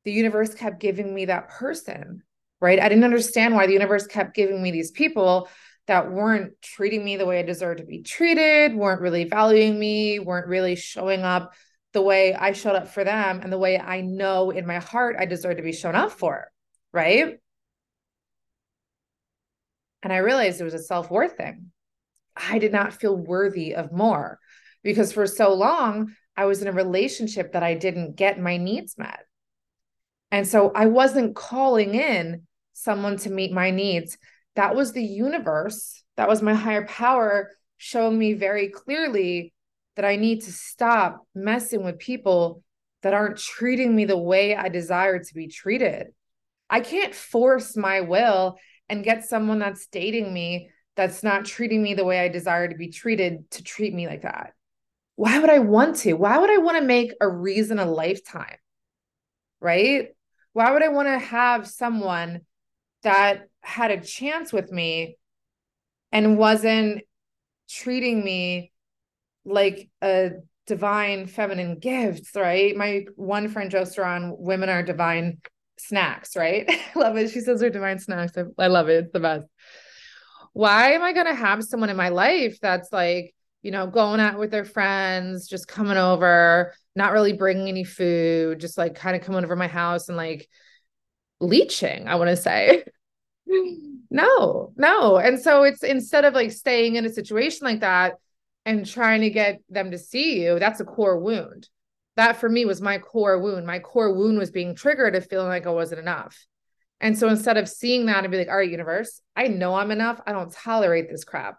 the 0.05 0.13
universe 0.13 0.55
kept 0.55 0.81
giving 0.81 1.15
me 1.15 1.27
that 1.27 1.49
person 1.49 2.23
right? 2.65 2.81
I 2.81 2.89
didn't 2.89 3.05
understand 3.05 3.55
why 3.55 3.67
the 3.67 3.75
universe 3.75 4.07
kept 4.07 4.35
giving 4.35 4.63
me 4.63 4.71
these 4.71 4.91
people 4.91 5.51
that 5.87 6.11
weren't 6.11 6.55
treating 6.63 7.05
me 7.05 7.19
the 7.19 7.27
way 7.27 7.39
I 7.39 7.43
deserved 7.43 7.81
to 7.81 7.85
be 7.85 8.01
treated, 8.01 8.75
weren't 8.75 9.03
really 9.03 9.25
valuing 9.25 9.79
me, 9.79 10.19
weren't 10.19 10.47
really 10.47 10.75
showing 10.75 11.21
up 11.21 11.53
the 11.93 12.01
way 12.01 12.35
I 12.35 12.53
showed 12.53 12.75
up 12.75 12.89
for 12.89 13.05
them 13.05 13.41
and 13.43 13.53
the 13.53 13.59
way 13.59 13.79
I 13.79 14.01
know 14.01 14.51
in 14.51 14.67
my 14.67 14.79
heart 14.79 15.17
I 15.19 15.27
deserve 15.27 15.59
to 15.59 15.63
be 15.63 15.75
shown 15.75 15.95
up 15.95 16.13
for, 16.13 16.51
right? 16.91 17.39
And 20.05 20.13
I 20.13 20.19
realized 20.19 20.61
it 20.61 20.65
was 20.65 20.75
a 20.75 20.79
self 20.79 21.11
worth 21.11 21.37
thing. 21.37 21.73
I 22.37 22.59
did 22.59 22.73
not 22.73 22.93
feel 22.93 23.17
worthy 23.17 23.75
of 23.75 23.91
more 23.91 24.39
because 24.83 25.13
for 25.13 25.27
so 25.27 25.55
long 25.55 26.15
I 26.37 26.45
was 26.45 26.63
in 26.63 26.69
a 26.69 26.73
relationship 26.73 27.53
that 27.53 27.63
I 27.63 27.75
didn't 27.75 28.17
get 28.17 28.39
my 28.39 28.59
needs 28.59 28.99
met. 28.99 29.25
And 30.31 30.47
so 30.47 30.73
I 30.75 30.87
wasn't 30.87 31.35
calling 31.35 31.95
in 31.95 32.43
someone 32.75 33.17
to 33.19 33.31
meet 33.31 33.53
my 33.53 33.71
needs. 33.71 34.19
That 34.57 34.77
was 34.77 34.93
the 34.93 35.03
universe, 35.03 36.03
that 36.17 36.29
was 36.29 36.43
my 36.43 36.55
higher 36.55 36.87
power 36.87 37.51
showing 37.79 38.19
me 38.19 38.35
very 38.35 38.69
clearly 38.69 39.53
that 39.97 40.05
I 40.05 40.17
need 40.17 40.43
to 40.43 40.53
stop 40.53 41.27
messing 41.35 41.85
with 41.85 41.99
people 41.99 42.63
that 43.03 43.15
aren't 43.15 43.39
treating 43.39 43.95
me 43.95 44.05
the 44.05 44.19
way 44.19 44.57
I 44.57 44.69
desire 44.69 45.23
to 45.23 45.35
be 45.35 45.47
treated. 45.47 46.09
I 46.69 46.81
can't 46.81 47.15
force 47.15 47.77
my 47.77 48.01
will 48.01 48.59
and 48.89 49.05
get 49.05 49.25
someone 49.25 49.59
that's 49.59 49.87
dating 49.87 50.33
me 50.33 50.71
that's 50.97 51.23
not 51.23 51.45
treating 51.45 51.83
me 51.83 51.95
the 51.95 52.05
way 52.05 52.21
I 52.21 52.29
desire 52.29 52.69
to 52.69 52.77
be 52.77 52.89
treated 52.89 53.51
to 53.53 53.63
treat 53.63 53.93
me 53.93 54.07
like 54.07 54.23
that? 54.23 54.53
Why 55.17 55.39
would 55.39 55.51
I 55.51 55.61
want 55.61 55.97
to? 55.99 56.15
Why 56.15 56.39
would 56.39 56.51
I 56.51 56.59
want 56.59 56.79
to 56.79 56.85
make 56.85 57.13
a 57.21 57.29
reason 57.29 57.79
a 57.79 57.87
lifetime? 57.87 58.57
Right? 59.61 60.09
Why 60.53 60.73
would 60.73 60.83
I 60.83 60.89
want 60.89 61.09
to 61.09 61.19
have 61.19 61.67
someone 61.67 62.43
that 63.03 63.49
had 63.61 63.91
a 63.91 64.01
chance 64.01 64.53
with 64.53 64.71
me 64.71 65.17
and 66.13 66.39
wasn't 66.39 67.03
treating 67.69 68.25
me 68.25 68.73
like 69.45 69.89
a 70.03 70.31
divine 70.67 71.27
feminine 71.27 71.79
gift, 71.79 72.35
right? 72.35 72.75
My 72.77 73.07
one 73.17 73.49
friend 73.49 73.71
jokes 73.71 73.99
around 73.99 74.35
women 74.39 74.69
are 74.69 74.83
divine 74.83 75.39
snacks, 75.79 76.37
right? 76.37 76.69
I 76.95 76.99
love 76.99 77.17
it. 77.17 77.31
She 77.31 77.41
says 77.41 77.61
they're 77.61 77.71
divine 77.71 77.99
snacks. 77.99 78.37
I, 78.37 78.45
I 78.59 78.67
love 78.69 78.89
it. 78.89 79.05
It's 79.05 79.13
the 79.13 79.21
best. 79.21 79.47
Why 80.53 80.93
am 80.93 81.03
I 81.03 81.13
going 81.13 81.27
to 81.27 81.35
have 81.35 81.65
someone 81.65 81.91
in 81.91 81.97
my 81.97 82.11
life 82.11 82.59
that's 82.61 82.93
like, 82.93 83.35
you 83.63 83.71
know, 83.71 83.87
going 83.87 84.21
out 84.21 84.39
with 84.39 84.51
their 84.51 84.65
friends, 84.65 85.49
just 85.49 85.67
coming 85.67 85.97
over, 85.97 86.75
not 86.95 87.13
really 87.13 87.33
bringing 87.33 87.69
any 87.69 87.85
food, 87.85 88.61
just 88.61 88.79
like 88.79 88.95
kind 88.95 89.17
of 89.17 89.23
coming 89.23 89.43
over 89.43 89.57
my 89.57 89.67
house 89.67 90.09
and 90.09 90.17
like 90.17 90.49
leeching, 91.41 92.07
I 92.07 92.17
want 92.17 92.31
to 92.31 92.37
say. 92.37 92.85
no, 94.11 94.73
no. 94.77 95.17
And 95.17 95.41
so 95.41 95.65
it's 95.65 95.83
instead 95.83 96.25
of 96.25 96.35
like 96.35 96.53
staying 96.53 96.97
in 96.97 97.07
a 97.07 97.13
situation 97.13 97.67
like 97.67 97.81
that 97.81 98.15
and 98.65 98.87
trying 98.87 99.23
to 99.23 99.31
get 99.31 99.61
them 99.71 99.91
to 99.91 99.99
see 99.99 100.43
you, 100.43 100.59
that's 100.59 100.81
a 100.81 100.85
core 100.85 101.19
wound 101.19 101.69
that 102.17 102.37
for 102.37 102.49
me 102.49 102.65
was 102.65 102.81
my 102.81 102.99
core 102.99 103.39
wound. 103.39 103.67
My 103.67 103.79
core 103.79 104.15
wound 104.15 104.39
was 104.39 104.51
being 104.51 104.75
triggered 104.75 105.17
of 105.17 105.29
feeling 105.29 105.49
like 105.49 105.67
I 105.67 105.71
wasn't 105.71 106.01
enough. 106.01 106.47
And 107.01 107.19
so 107.19 107.29
instead 107.29 107.57
of 107.57 107.69
seeing 107.69 108.07
that 108.07 108.25
and 108.25 108.31
be 108.31 108.39
like, 108.39 108.49
all 108.49 108.57
right, 108.57 108.71
universe, 108.71 109.21
I 109.37 109.49
know 109.49 109.75
I'm 109.75 109.91
enough. 109.91 110.21
I 110.27 110.33
don't 110.33 110.53
tolerate 110.53 111.11
this 111.11 111.25
crap. 111.25 111.59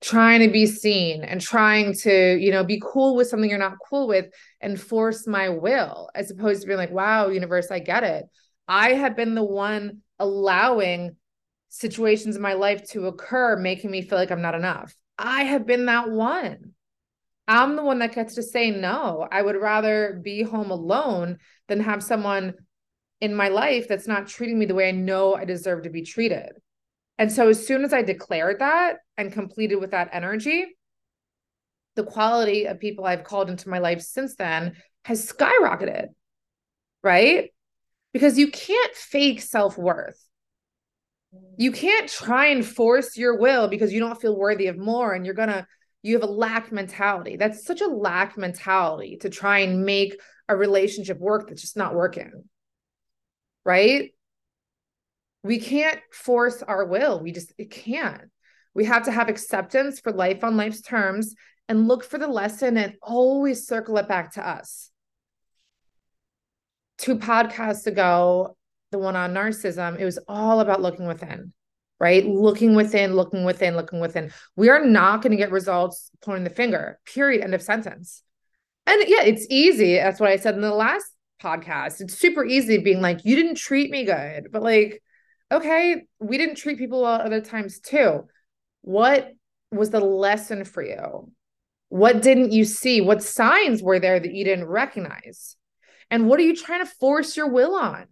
Trying 0.00 0.40
to 0.40 0.48
be 0.48 0.66
seen 0.66 1.24
and 1.24 1.40
trying 1.40 1.94
to, 1.98 2.36
you 2.36 2.50
know, 2.50 2.64
be 2.64 2.82
cool 2.82 3.16
with 3.16 3.28
something 3.28 3.50
you're 3.50 3.58
not 3.58 3.76
cool 3.88 4.08
with 4.08 4.26
and 4.60 4.80
force 4.80 5.26
my 5.26 5.50
will, 5.50 6.08
as 6.14 6.30
opposed 6.30 6.62
to 6.62 6.66
being 6.66 6.78
like, 6.78 6.90
wow, 6.90 7.28
universe, 7.28 7.70
I 7.70 7.80
get 7.80 8.02
it. 8.02 8.24
I 8.66 8.94
have 8.94 9.14
been 9.14 9.34
the 9.34 9.44
one 9.44 9.98
allowing 10.18 11.16
situations 11.68 12.34
in 12.34 12.42
my 12.42 12.54
life 12.54 12.88
to 12.90 13.06
occur, 13.06 13.56
making 13.56 13.90
me 13.90 14.02
feel 14.02 14.18
like 14.18 14.30
I'm 14.30 14.42
not 14.42 14.54
enough. 14.54 14.94
I 15.18 15.44
have 15.44 15.66
been 15.66 15.86
that 15.86 16.10
one. 16.10 16.72
I'm 17.50 17.74
the 17.74 17.82
one 17.82 17.98
that 17.98 18.14
gets 18.14 18.36
to 18.36 18.44
say 18.44 18.70
no. 18.70 19.26
I 19.28 19.42
would 19.42 19.56
rather 19.56 20.20
be 20.22 20.42
home 20.42 20.70
alone 20.70 21.38
than 21.66 21.80
have 21.80 22.00
someone 22.00 22.54
in 23.20 23.34
my 23.34 23.48
life 23.48 23.88
that's 23.88 24.06
not 24.06 24.28
treating 24.28 24.56
me 24.56 24.66
the 24.66 24.74
way 24.76 24.88
I 24.88 24.92
know 24.92 25.34
I 25.34 25.44
deserve 25.44 25.82
to 25.82 25.90
be 25.90 26.02
treated. 26.02 26.52
And 27.18 27.32
so 27.32 27.48
as 27.48 27.66
soon 27.66 27.84
as 27.84 27.92
I 27.92 28.02
declared 28.02 28.60
that 28.60 28.98
and 29.18 29.32
completed 29.32 29.76
with 29.80 29.90
that 29.90 30.10
energy, 30.12 30.64
the 31.96 32.04
quality 32.04 32.66
of 32.66 32.78
people 32.78 33.04
I've 33.04 33.24
called 33.24 33.50
into 33.50 33.68
my 33.68 33.80
life 33.80 34.00
since 34.00 34.36
then 34.36 34.76
has 35.04 35.30
skyrocketed. 35.30 36.06
Right? 37.02 37.50
Because 38.12 38.38
you 38.38 38.52
can't 38.52 38.94
fake 38.94 39.42
self-worth. 39.42 40.24
You 41.56 41.72
can't 41.72 42.08
try 42.08 42.46
and 42.46 42.64
force 42.64 43.16
your 43.16 43.38
will 43.38 43.66
because 43.66 43.92
you 43.92 43.98
don't 43.98 44.20
feel 44.20 44.38
worthy 44.38 44.68
of 44.68 44.78
more 44.78 45.14
and 45.14 45.26
you're 45.26 45.34
going 45.34 45.48
to 45.48 45.66
you 46.02 46.14
have 46.14 46.22
a 46.22 46.32
lack 46.32 46.72
mentality. 46.72 47.36
That's 47.36 47.64
such 47.64 47.80
a 47.80 47.86
lack 47.86 48.38
mentality 48.38 49.18
to 49.18 49.30
try 49.30 49.60
and 49.60 49.84
make 49.84 50.18
a 50.48 50.56
relationship 50.56 51.18
work 51.18 51.48
that's 51.48 51.60
just 51.60 51.76
not 51.76 51.94
working. 51.94 52.44
Right? 53.64 54.12
We 55.42 55.58
can't 55.58 56.00
force 56.12 56.62
our 56.62 56.84
will. 56.84 57.20
We 57.20 57.32
just 57.32 57.52
it 57.58 57.70
can't. 57.70 58.30
We 58.74 58.84
have 58.84 59.04
to 59.04 59.12
have 59.12 59.28
acceptance 59.28 60.00
for 60.00 60.12
life 60.12 60.44
on 60.44 60.56
life's 60.56 60.80
terms 60.80 61.34
and 61.68 61.88
look 61.88 62.04
for 62.04 62.18
the 62.18 62.28
lesson 62.28 62.76
and 62.76 62.94
always 63.02 63.66
circle 63.66 63.96
it 63.98 64.08
back 64.08 64.34
to 64.34 64.46
us. 64.46 64.90
Two 66.98 67.16
podcasts 67.16 67.86
ago, 67.86 68.56
the 68.90 68.98
one 68.98 69.16
on 69.16 69.34
narcissism, 69.34 69.98
it 69.98 70.04
was 70.04 70.18
all 70.28 70.60
about 70.60 70.82
looking 70.82 71.06
within 71.06 71.52
right? 72.00 72.24
Looking 72.26 72.74
within, 72.74 73.14
looking 73.14 73.44
within, 73.44 73.76
looking 73.76 74.00
within. 74.00 74.32
We 74.56 74.70
are 74.70 74.84
not 74.84 75.22
going 75.22 75.32
to 75.32 75.36
get 75.36 75.52
results 75.52 76.10
pointing 76.22 76.44
the 76.44 76.50
finger, 76.50 76.98
period, 77.04 77.44
end 77.44 77.54
of 77.54 77.62
sentence. 77.62 78.22
And 78.86 79.04
yeah, 79.06 79.22
it's 79.22 79.46
easy. 79.50 79.96
That's 79.96 80.18
what 80.18 80.30
I 80.30 80.36
said 80.36 80.54
in 80.54 80.62
the 80.62 80.74
last 80.74 81.04
podcast. 81.42 82.00
It's 82.00 82.18
super 82.18 82.44
easy 82.44 82.78
being 82.78 83.02
like, 83.02 83.24
you 83.24 83.36
didn't 83.36 83.56
treat 83.56 83.90
me 83.90 84.04
good. 84.04 84.48
But 84.50 84.62
like, 84.62 85.02
okay, 85.52 86.06
we 86.18 86.38
didn't 86.38 86.56
treat 86.56 86.78
people 86.78 87.02
well 87.02 87.20
other 87.20 87.42
times 87.42 87.80
too. 87.80 88.24
What 88.80 89.32
was 89.70 89.90
the 89.90 90.00
lesson 90.00 90.64
for 90.64 90.82
you? 90.82 91.30
What 91.90 92.22
didn't 92.22 92.52
you 92.52 92.64
see? 92.64 93.00
What 93.00 93.22
signs 93.22 93.82
were 93.82 93.98
there 93.98 94.18
that 94.18 94.32
you 94.32 94.44
didn't 94.44 94.66
recognize? 94.66 95.56
And 96.10 96.28
what 96.28 96.40
are 96.40 96.44
you 96.44 96.56
trying 96.56 96.84
to 96.84 96.90
force 96.98 97.36
your 97.36 97.48
will 97.48 97.74
on? 97.74 98.06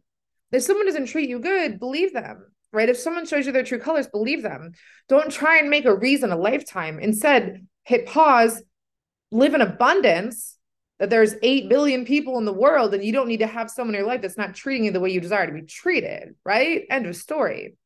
If 0.52 0.62
someone 0.62 0.86
doesn't 0.86 1.06
treat 1.06 1.28
you 1.28 1.40
good, 1.40 1.78
believe 1.78 2.12
them 2.12 2.44
right? 2.72 2.88
If 2.88 2.98
someone 2.98 3.26
shows 3.26 3.46
you 3.46 3.52
their 3.52 3.64
true 3.64 3.78
colors, 3.78 4.08
believe 4.08 4.42
them. 4.42 4.72
Don't 5.08 5.30
try 5.30 5.58
and 5.58 5.70
make 5.70 5.84
a 5.84 5.94
reason 5.94 6.32
a 6.32 6.36
lifetime. 6.36 6.98
Instead, 6.98 7.66
hit 7.84 8.06
pause, 8.06 8.62
live 9.30 9.54
in 9.54 9.60
abundance 9.60 10.56
that 10.98 11.10
there's 11.10 11.34
8 11.42 11.68
billion 11.68 12.04
people 12.04 12.38
in 12.38 12.44
the 12.44 12.52
world 12.52 12.92
and 12.92 13.04
you 13.04 13.12
don't 13.12 13.28
need 13.28 13.38
to 13.38 13.46
have 13.46 13.70
someone 13.70 13.94
in 13.94 14.00
your 14.00 14.08
life 14.08 14.22
that's 14.22 14.36
not 14.36 14.54
treating 14.54 14.84
you 14.84 14.90
the 14.90 15.00
way 15.00 15.10
you 15.10 15.20
desire 15.20 15.46
to 15.46 15.52
be 15.52 15.62
treated, 15.62 16.34
right? 16.44 16.82
End 16.90 17.06
of 17.06 17.16
story. 17.16 17.76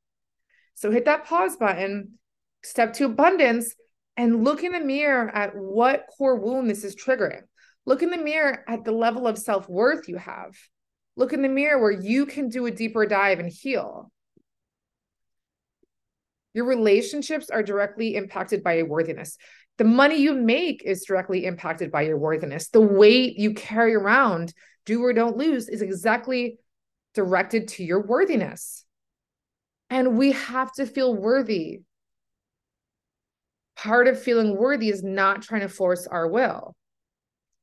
So 0.74 0.90
hit 0.90 1.04
that 1.04 1.26
pause 1.26 1.56
button, 1.56 2.18
step 2.62 2.94
to 2.94 3.04
abundance, 3.04 3.74
and 4.16 4.44
look 4.44 4.64
in 4.64 4.72
the 4.72 4.80
mirror 4.80 5.28
at 5.28 5.54
what 5.54 6.06
core 6.16 6.36
wound 6.36 6.68
this 6.68 6.84
is 6.84 6.96
triggering. 6.96 7.42
Look 7.84 8.02
in 8.02 8.10
the 8.10 8.18
mirror 8.18 8.64
at 8.68 8.84
the 8.84 8.92
level 8.92 9.26
of 9.26 9.38
self 9.38 9.68
worth 9.68 10.08
you 10.08 10.16
have. 10.16 10.56
Look 11.16 11.32
in 11.32 11.42
the 11.42 11.48
mirror 11.48 11.80
where 11.80 11.90
you 11.90 12.26
can 12.26 12.48
do 12.48 12.66
a 12.66 12.70
deeper 12.70 13.04
dive 13.06 13.38
and 13.38 13.50
heal. 13.50 14.11
Your 16.54 16.66
relationships 16.66 17.50
are 17.50 17.62
directly 17.62 18.14
impacted 18.14 18.62
by 18.62 18.74
your 18.74 18.86
worthiness. 18.86 19.38
The 19.78 19.84
money 19.84 20.16
you 20.16 20.34
make 20.34 20.82
is 20.84 21.04
directly 21.04 21.46
impacted 21.46 21.90
by 21.90 22.02
your 22.02 22.18
worthiness. 22.18 22.68
The 22.68 22.80
weight 22.80 23.38
you 23.38 23.54
carry 23.54 23.94
around, 23.94 24.52
do 24.84 25.02
or 25.02 25.12
don't 25.12 25.36
lose, 25.36 25.68
is 25.68 25.80
exactly 25.80 26.58
directed 27.14 27.68
to 27.68 27.84
your 27.84 28.02
worthiness. 28.02 28.84
And 29.88 30.16
we 30.16 30.32
have 30.32 30.72
to 30.74 30.86
feel 30.86 31.14
worthy. 31.14 31.80
Part 33.76 34.08
of 34.08 34.22
feeling 34.22 34.56
worthy 34.56 34.90
is 34.90 35.02
not 35.02 35.42
trying 35.42 35.62
to 35.62 35.68
force 35.68 36.06
our 36.06 36.28
will. 36.28 36.74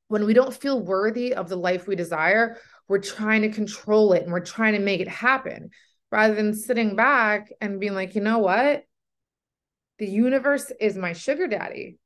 When 0.08 0.25
we 0.25 0.34
don't 0.34 0.54
feel 0.54 0.84
worthy 0.84 1.36
of 1.36 1.49
the 1.49 1.56
life 1.56 1.88
we 1.88 1.95
desire, 1.95 2.58
we're 2.88 2.99
trying 2.99 3.43
to 3.43 3.49
control 3.49 4.13
it 4.13 4.23
and 4.23 4.32
we're 4.32 4.39
trying 4.39 4.73
to 4.73 4.80
make 4.80 5.02
it 5.02 5.08
happen 5.08 5.69
rather 6.12 6.36
than 6.36 6.54
sitting 6.54 6.95
back 6.95 7.52
and 7.62 7.80
being 7.80 7.93
like, 7.93 8.15
you 8.15 8.22
know 8.22 8.39
what? 8.39 8.84
The 10.00 10.08
universe 10.08 10.72
is 10.80 10.98
my 10.98 11.13
sugar 11.13 11.48
daddy. 11.48 11.98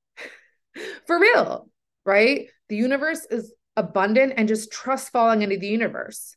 For 1.07 1.19
real, 1.19 1.69
right? 2.05 2.47
The 2.69 2.75
universe 2.75 3.25
is 3.29 3.53
abundant 3.75 4.33
and 4.37 4.47
just 4.47 4.71
trust 4.71 5.11
falling 5.11 5.41
into 5.41 5.57
the 5.57 5.67
universe 5.67 6.35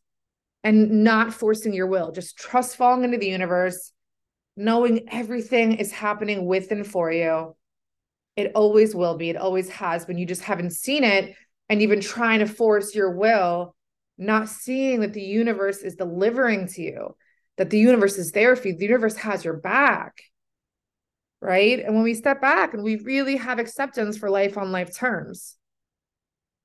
and 0.62 1.05
not 1.05 1.33
forcing 1.33 1.72
your 1.72 1.87
will. 1.87 2.12
Just 2.12 2.37
trust 2.37 2.76
falling 2.76 3.05
into 3.05 3.18
the 3.18 3.29
universe, 3.29 3.92
knowing 4.57 5.09
everything 5.11 5.76
is 5.76 5.92
happening 5.92 6.46
with 6.46 6.70
and 6.70 6.87
for 6.87 7.11
you. 7.11 7.57
It 8.37 8.52
always 8.55 8.94
will 8.94 9.16
be. 9.16 9.31
It 9.31 9.37
always 9.37 9.70
has 9.70 10.05
been. 10.05 10.18
You 10.18 10.26
just 10.26 10.42
haven't 10.42 10.72
seen 10.72 11.05
it 11.05 11.35
and 11.68 11.81
been 11.81 12.00
trying 12.00 12.40
to 12.40 12.46
force 12.46 12.94
your 12.94 13.11
will, 13.11 13.74
not 14.18 14.48
seeing 14.48 15.00
that 15.00 15.14
the 15.14 15.22
universe 15.22 15.79
is 15.79 15.96
delivering 15.96 16.68
to 16.68 16.83
you 16.83 17.16
that 17.57 17.71
the 17.71 17.79
universe 17.79 18.19
is 18.19 18.33
there 18.33 18.57
for 18.57 18.69
you. 18.69 18.77
The 18.77 18.85
universe 18.85 19.16
has 19.16 19.45
your 19.45 19.57
back. 19.57 20.23
Right. 21.40 21.81
And 21.81 21.95
when 21.95 22.05
we 22.05 22.14
step 22.14 22.40
back 22.40 22.75
and 22.75 22.83
we 22.83 22.97
really 22.97 23.37
have 23.37 23.59
acceptance 23.59 24.16
for 24.16 24.31
life 24.31 24.57
on 24.57 24.73
life 24.73 24.97
terms, 24.97 25.57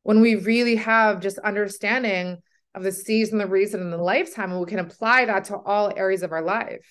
when 0.04 0.22
we 0.22 0.36
really 0.36 0.78
have 0.78 1.20
just 1.20 1.38
understanding 1.40 2.38
of 2.74 2.84
the 2.84 2.92
season, 2.92 3.38
the 3.38 3.48
reason, 3.48 3.82
and 3.82 3.92
the 3.92 3.98
lifetime, 3.98 4.52
and 4.52 4.62
we 4.62 4.66
can 4.66 4.80
apply 4.80 5.26
that 5.26 5.46
to 5.46 5.58
all 5.58 5.92
areas 5.96 6.24
of 6.24 6.32
our 6.32 6.42
life. 6.42 6.86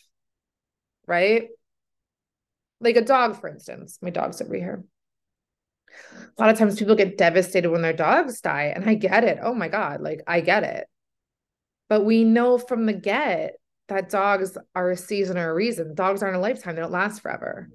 Right. 1.06 1.48
Like 2.80 2.96
a 2.96 3.02
dog, 3.02 3.40
for 3.40 3.48
instance. 3.48 3.98
My 4.00 4.10
dog's 4.10 4.40
over 4.40 4.54
here. 4.54 4.84
A 6.38 6.40
lot 6.40 6.50
of 6.50 6.58
times 6.58 6.78
people 6.78 6.94
get 6.94 7.18
devastated 7.18 7.70
when 7.70 7.82
their 7.82 7.92
dogs 7.92 8.40
die. 8.40 8.72
And 8.74 8.88
I 8.88 8.94
get 8.94 9.24
it. 9.24 9.38
Oh 9.42 9.54
my 9.54 9.68
God. 9.68 10.00
Like 10.00 10.20
I 10.26 10.40
get 10.40 10.62
it. 10.62 10.86
But 11.88 12.04
we 12.04 12.24
know 12.24 12.58
from 12.58 12.86
the 12.86 12.92
get 12.92 13.54
that 13.90 14.08
dogs 14.08 14.56
are 14.74 14.90
a 14.90 14.96
season 14.96 15.36
or 15.36 15.50
a 15.50 15.54
reason. 15.54 15.94
Dogs 15.94 16.22
aren't 16.22 16.36
a 16.36 16.40
lifetime, 16.40 16.74
they 16.74 16.80
don't 16.80 16.90
last 16.90 17.20
forever. 17.20 17.68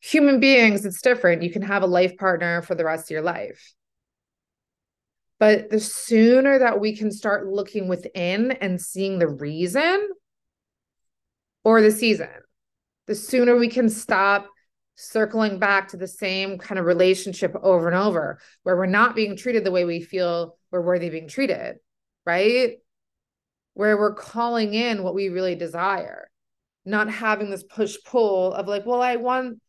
Human 0.00 0.40
beings, 0.40 0.84
it's 0.84 1.02
different. 1.02 1.42
You 1.42 1.50
can 1.50 1.62
have 1.62 1.82
a 1.82 1.86
life 1.86 2.16
partner 2.16 2.62
for 2.62 2.74
the 2.74 2.84
rest 2.84 3.06
of 3.06 3.10
your 3.10 3.22
life. 3.22 3.74
But 5.38 5.70
the 5.70 5.80
sooner 5.80 6.60
that 6.60 6.80
we 6.80 6.96
can 6.96 7.10
start 7.10 7.48
looking 7.48 7.88
within 7.88 8.52
and 8.52 8.80
seeing 8.80 9.18
the 9.18 9.28
reason 9.28 10.08
or 11.64 11.82
the 11.82 11.90
season, 11.90 12.28
the 13.06 13.14
sooner 13.14 13.56
we 13.56 13.68
can 13.68 13.88
stop 13.88 14.48
circling 14.94 15.58
back 15.58 15.88
to 15.88 15.96
the 15.96 16.06
same 16.06 16.58
kind 16.58 16.78
of 16.78 16.84
relationship 16.84 17.54
over 17.62 17.88
and 17.88 17.96
over 17.96 18.38
where 18.62 18.76
we're 18.76 18.86
not 18.86 19.16
being 19.16 19.36
treated 19.36 19.64
the 19.64 19.70
way 19.70 19.84
we 19.84 20.00
feel 20.00 20.56
we're 20.70 20.80
worthy 20.80 21.06
of 21.06 21.12
being 21.12 21.28
treated, 21.28 21.76
right? 22.24 22.78
Where 23.74 23.96
we're 23.96 24.14
calling 24.14 24.74
in 24.74 25.02
what 25.02 25.14
we 25.14 25.28
really 25.28 25.54
desire, 25.54 26.28
not 26.84 27.10
having 27.10 27.50
this 27.50 27.64
push 27.64 27.96
pull 28.04 28.52
of 28.52 28.68
like, 28.68 28.84
well, 28.84 29.00
I 29.00 29.16
want 29.16 29.60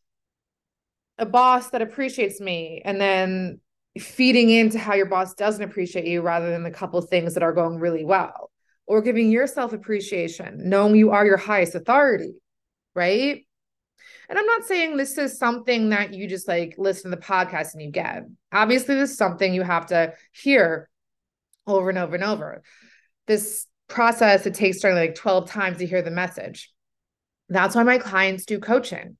a 1.18 1.26
boss 1.26 1.70
that 1.70 1.82
appreciates 1.82 2.40
me 2.40 2.82
and 2.84 3.00
then 3.00 3.60
feeding 3.98 4.50
into 4.50 4.78
how 4.78 4.94
your 4.94 5.06
boss 5.06 5.34
doesn't 5.34 5.62
appreciate 5.62 6.06
you 6.06 6.20
rather 6.20 6.50
than 6.50 6.64
the 6.64 6.70
couple 6.70 7.00
things 7.00 7.34
that 7.34 7.42
are 7.42 7.52
going 7.52 7.78
really 7.78 8.04
well 8.04 8.50
or 8.86 9.00
giving 9.00 9.30
yourself 9.30 9.72
appreciation 9.72 10.68
knowing 10.68 10.96
you 10.96 11.12
are 11.12 11.24
your 11.24 11.36
highest 11.36 11.76
authority 11.76 12.34
right? 12.94 13.44
And 14.28 14.38
i'm 14.38 14.46
not 14.46 14.64
saying 14.64 14.96
this 14.96 15.18
is 15.18 15.38
something 15.38 15.90
that 15.90 16.14
you 16.14 16.26
just 16.26 16.48
like 16.48 16.74
listen 16.78 17.10
to 17.10 17.16
the 17.16 17.22
podcast 17.22 17.74
and 17.74 17.82
you 17.82 17.90
get. 17.90 18.24
Obviously 18.52 18.94
this 18.94 19.10
is 19.10 19.18
something 19.18 19.52
you 19.52 19.62
have 19.62 19.86
to 19.86 20.14
hear 20.32 20.88
over 21.66 21.90
and 21.90 21.98
over 21.98 22.14
and 22.14 22.24
over. 22.24 22.62
This 23.26 23.66
process 23.88 24.46
it 24.46 24.54
takes 24.54 24.78
starting 24.78 24.98
like 24.98 25.14
12 25.14 25.48
times 25.48 25.78
to 25.78 25.86
hear 25.86 26.02
the 26.02 26.10
message 26.10 26.72
that's 27.48 27.74
why 27.74 27.82
my 27.82 27.98
clients 27.98 28.46
do 28.46 28.58
coaching 28.58 29.16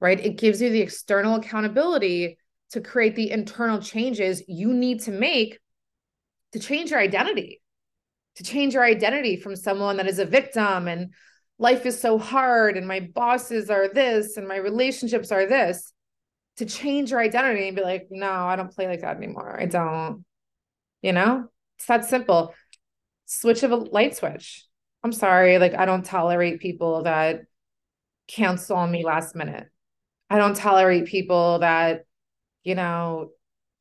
right? 0.00 0.24
It 0.24 0.38
gives 0.38 0.60
you 0.60 0.70
the 0.70 0.80
external 0.80 1.36
accountability 1.36 2.38
to 2.72 2.80
create 2.80 3.16
the 3.16 3.30
internal 3.30 3.80
changes 3.80 4.42
you 4.48 4.72
need 4.72 5.02
to 5.02 5.10
make 5.12 5.58
to 6.52 6.58
change 6.58 6.90
your 6.90 7.00
identity, 7.00 7.60
to 8.36 8.44
change 8.44 8.74
your 8.74 8.84
identity 8.84 9.36
from 9.36 9.56
someone 9.56 9.96
that 9.96 10.06
is 10.06 10.18
a 10.18 10.24
victim 10.24 10.88
and 10.88 11.12
life 11.58 11.86
is 11.86 12.00
so 12.00 12.18
hard 12.18 12.76
and 12.76 12.86
my 12.86 13.00
bosses 13.00 13.70
are 13.70 13.88
this 13.88 14.36
and 14.36 14.46
my 14.46 14.56
relationships 14.56 15.32
are 15.32 15.46
this 15.46 15.92
to 16.56 16.66
change 16.66 17.10
your 17.10 17.20
identity 17.20 17.66
and 17.66 17.76
be 17.76 17.82
like, 17.82 18.08
no, 18.10 18.30
I 18.30 18.56
don't 18.56 18.74
play 18.74 18.86
like 18.86 19.00
that 19.00 19.16
anymore. 19.16 19.58
I 19.60 19.66
don't, 19.66 20.24
you 21.02 21.12
know, 21.12 21.48
it's 21.78 21.86
that 21.86 22.04
simple. 22.04 22.54
Switch 23.26 23.62
of 23.62 23.72
a 23.72 23.76
light 23.76 24.16
switch. 24.16 24.64
I'm 25.02 25.12
sorry. 25.12 25.58
Like, 25.58 25.74
I 25.74 25.84
don't 25.84 26.04
tolerate 26.04 26.60
people 26.60 27.02
that 27.02 27.42
cancel 28.28 28.76
on 28.76 28.90
me 28.90 29.04
last 29.04 29.36
minute. 29.36 29.68
I 30.30 30.38
don't 30.38 30.56
tolerate 30.56 31.06
people 31.06 31.60
that, 31.60 32.06
you 32.64 32.74
know, 32.74 33.30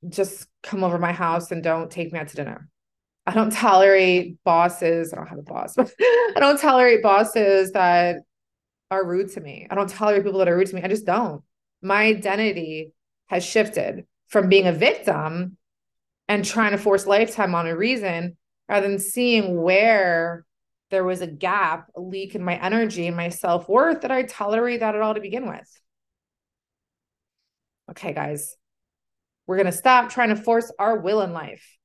just 0.07 0.47
come 0.61 0.83
over 0.83 0.99
my 0.99 1.11
house 1.11 1.51
and 1.51 1.63
don't 1.63 1.89
take 1.89 2.13
me 2.13 2.19
out 2.19 2.27
to 2.27 2.35
dinner. 2.35 2.69
I 3.25 3.33
don't 3.33 3.51
tolerate 3.51 4.37
bosses. 4.43 5.11
I 5.11 5.17
don't 5.17 5.27
have 5.27 5.39
a 5.39 5.43
boss, 5.43 5.73
but 5.75 5.91
I 5.99 6.35
don't 6.39 6.59
tolerate 6.59 7.01
bosses 7.01 7.71
that 7.71 8.17
are 8.91 9.05
rude 9.05 9.31
to 9.31 9.41
me. 9.41 9.67
I 9.69 9.75
don't 9.75 9.89
tolerate 9.89 10.23
people 10.23 10.39
that 10.39 10.47
are 10.47 10.55
rude 10.55 10.67
to 10.67 10.75
me. 10.75 10.83
I 10.83 10.87
just 10.87 11.05
don't. 11.05 11.41
My 11.81 12.03
identity 12.03 12.93
has 13.27 13.43
shifted 13.43 14.05
from 14.27 14.49
being 14.49 14.67
a 14.67 14.71
victim 14.71 15.57
and 16.27 16.45
trying 16.45 16.71
to 16.71 16.77
force 16.77 17.07
lifetime 17.07 17.55
on 17.55 17.67
a 17.67 17.75
reason 17.75 18.37
rather 18.67 18.87
than 18.87 18.99
seeing 18.99 19.61
where 19.61 20.45
there 20.91 21.03
was 21.03 21.21
a 21.21 21.27
gap, 21.27 21.89
a 21.95 22.01
leak 22.01 22.35
in 22.35 22.43
my 22.43 22.55
energy 22.61 23.07
and 23.07 23.17
my 23.17 23.29
self 23.29 23.67
worth 23.67 24.01
that 24.01 24.11
I 24.11 24.23
tolerate 24.23 24.81
that 24.81 24.95
at 24.95 25.01
all 25.01 25.13
to 25.13 25.21
begin 25.21 25.47
with 25.47 25.69
okay, 27.89 28.13
guys, 28.13 28.55
we're 29.47 29.57
going 29.57 29.65
to 29.67 29.71
stop 29.71 30.09
trying 30.09 30.29
to 30.29 30.35
force 30.35 30.71
our 30.79 30.99
will 30.99 31.21
in 31.21 31.33
life. 31.33 31.77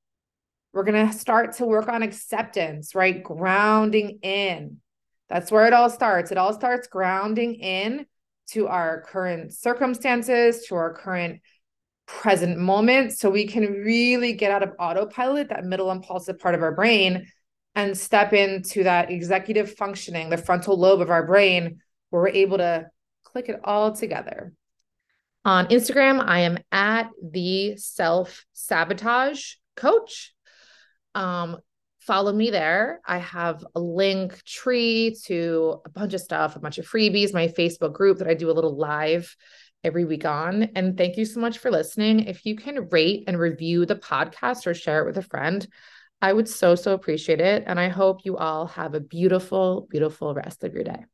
We're 0.72 0.84
going 0.84 1.08
to 1.08 1.12
start 1.12 1.56
to 1.56 1.66
work 1.66 1.88
on 1.88 2.02
acceptance, 2.02 2.94
right? 2.94 3.22
Grounding 3.22 4.20
in. 4.22 4.78
That's 5.28 5.50
where 5.50 5.66
it 5.66 5.72
all 5.72 5.90
starts. 5.90 6.30
It 6.30 6.38
all 6.38 6.52
starts 6.52 6.88
grounding 6.88 7.54
in 7.54 8.06
to 8.48 8.68
our 8.68 9.02
current 9.02 9.52
circumstances, 9.52 10.66
to 10.66 10.74
our 10.76 10.94
current 10.94 11.40
present 12.18 12.58
moment. 12.58 13.12
So 13.12 13.30
we 13.30 13.46
can 13.46 13.64
really 13.72 14.32
get 14.32 14.50
out 14.50 14.62
of 14.62 14.72
autopilot, 14.78 15.48
that 15.48 15.64
middle 15.64 15.90
impulsive 15.90 16.38
part 16.38 16.54
of 16.54 16.62
our 16.62 16.74
brain, 16.74 17.26
and 17.74 17.96
step 17.96 18.32
into 18.32 18.82
that 18.84 19.10
executive 19.10 19.74
functioning, 19.74 20.28
the 20.28 20.36
frontal 20.36 20.78
lobe 20.78 21.00
of 21.00 21.10
our 21.10 21.26
brain, 21.26 21.80
where 22.10 22.22
we're 22.22 22.28
able 22.28 22.58
to 22.58 22.86
click 23.24 23.48
it 23.48 23.60
all 23.64 23.92
together. 23.92 24.52
On 25.44 25.66
Instagram, 25.68 26.22
I 26.22 26.40
am 26.40 26.58
at 26.70 27.08
the 27.22 27.76
self 27.76 28.44
sabotage 28.52 29.54
coach. 29.76 30.34
Um, 31.14 31.58
follow 32.00 32.32
me 32.32 32.50
there. 32.50 33.00
I 33.06 33.18
have 33.18 33.64
a 33.74 33.80
Linktree 33.80 35.22
to 35.24 35.80
a 35.86 35.88
bunch 35.88 36.12
of 36.12 36.20
stuff, 36.20 36.56
a 36.56 36.60
bunch 36.60 36.78
of 36.78 36.86
freebies, 36.86 37.32
my 37.32 37.48
Facebook 37.48 37.94
group 37.94 38.18
that 38.18 38.28
I 38.28 38.34
do 38.34 38.50
a 38.50 38.52
little 38.52 38.76
live 38.76 39.34
every 39.84 40.04
week 40.04 40.24
on. 40.24 40.64
And 40.74 40.96
thank 40.96 41.16
you 41.16 41.24
so 41.24 41.40
much 41.40 41.58
for 41.58 41.70
listening. 41.70 42.20
If 42.20 42.44
you 42.44 42.56
can 42.56 42.88
rate 42.88 43.24
and 43.26 43.38
review 43.38 43.86
the 43.86 43.96
podcast 43.96 44.66
or 44.66 44.74
share 44.74 45.02
it 45.02 45.06
with 45.06 45.18
a 45.18 45.22
friend, 45.22 45.66
I 46.22 46.32
would 46.32 46.48
so, 46.48 46.74
so 46.74 46.92
appreciate 46.92 47.40
it. 47.40 47.64
And 47.66 47.80
I 47.80 47.88
hope 47.88 48.24
you 48.24 48.36
all 48.36 48.66
have 48.66 48.94
a 48.94 49.00
beautiful, 49.00 49.86
beautiful 49.90 50.34
rest 50.34 50.64
of 50.64 50.74
your 50.74 50.84
day. 50.84 51.04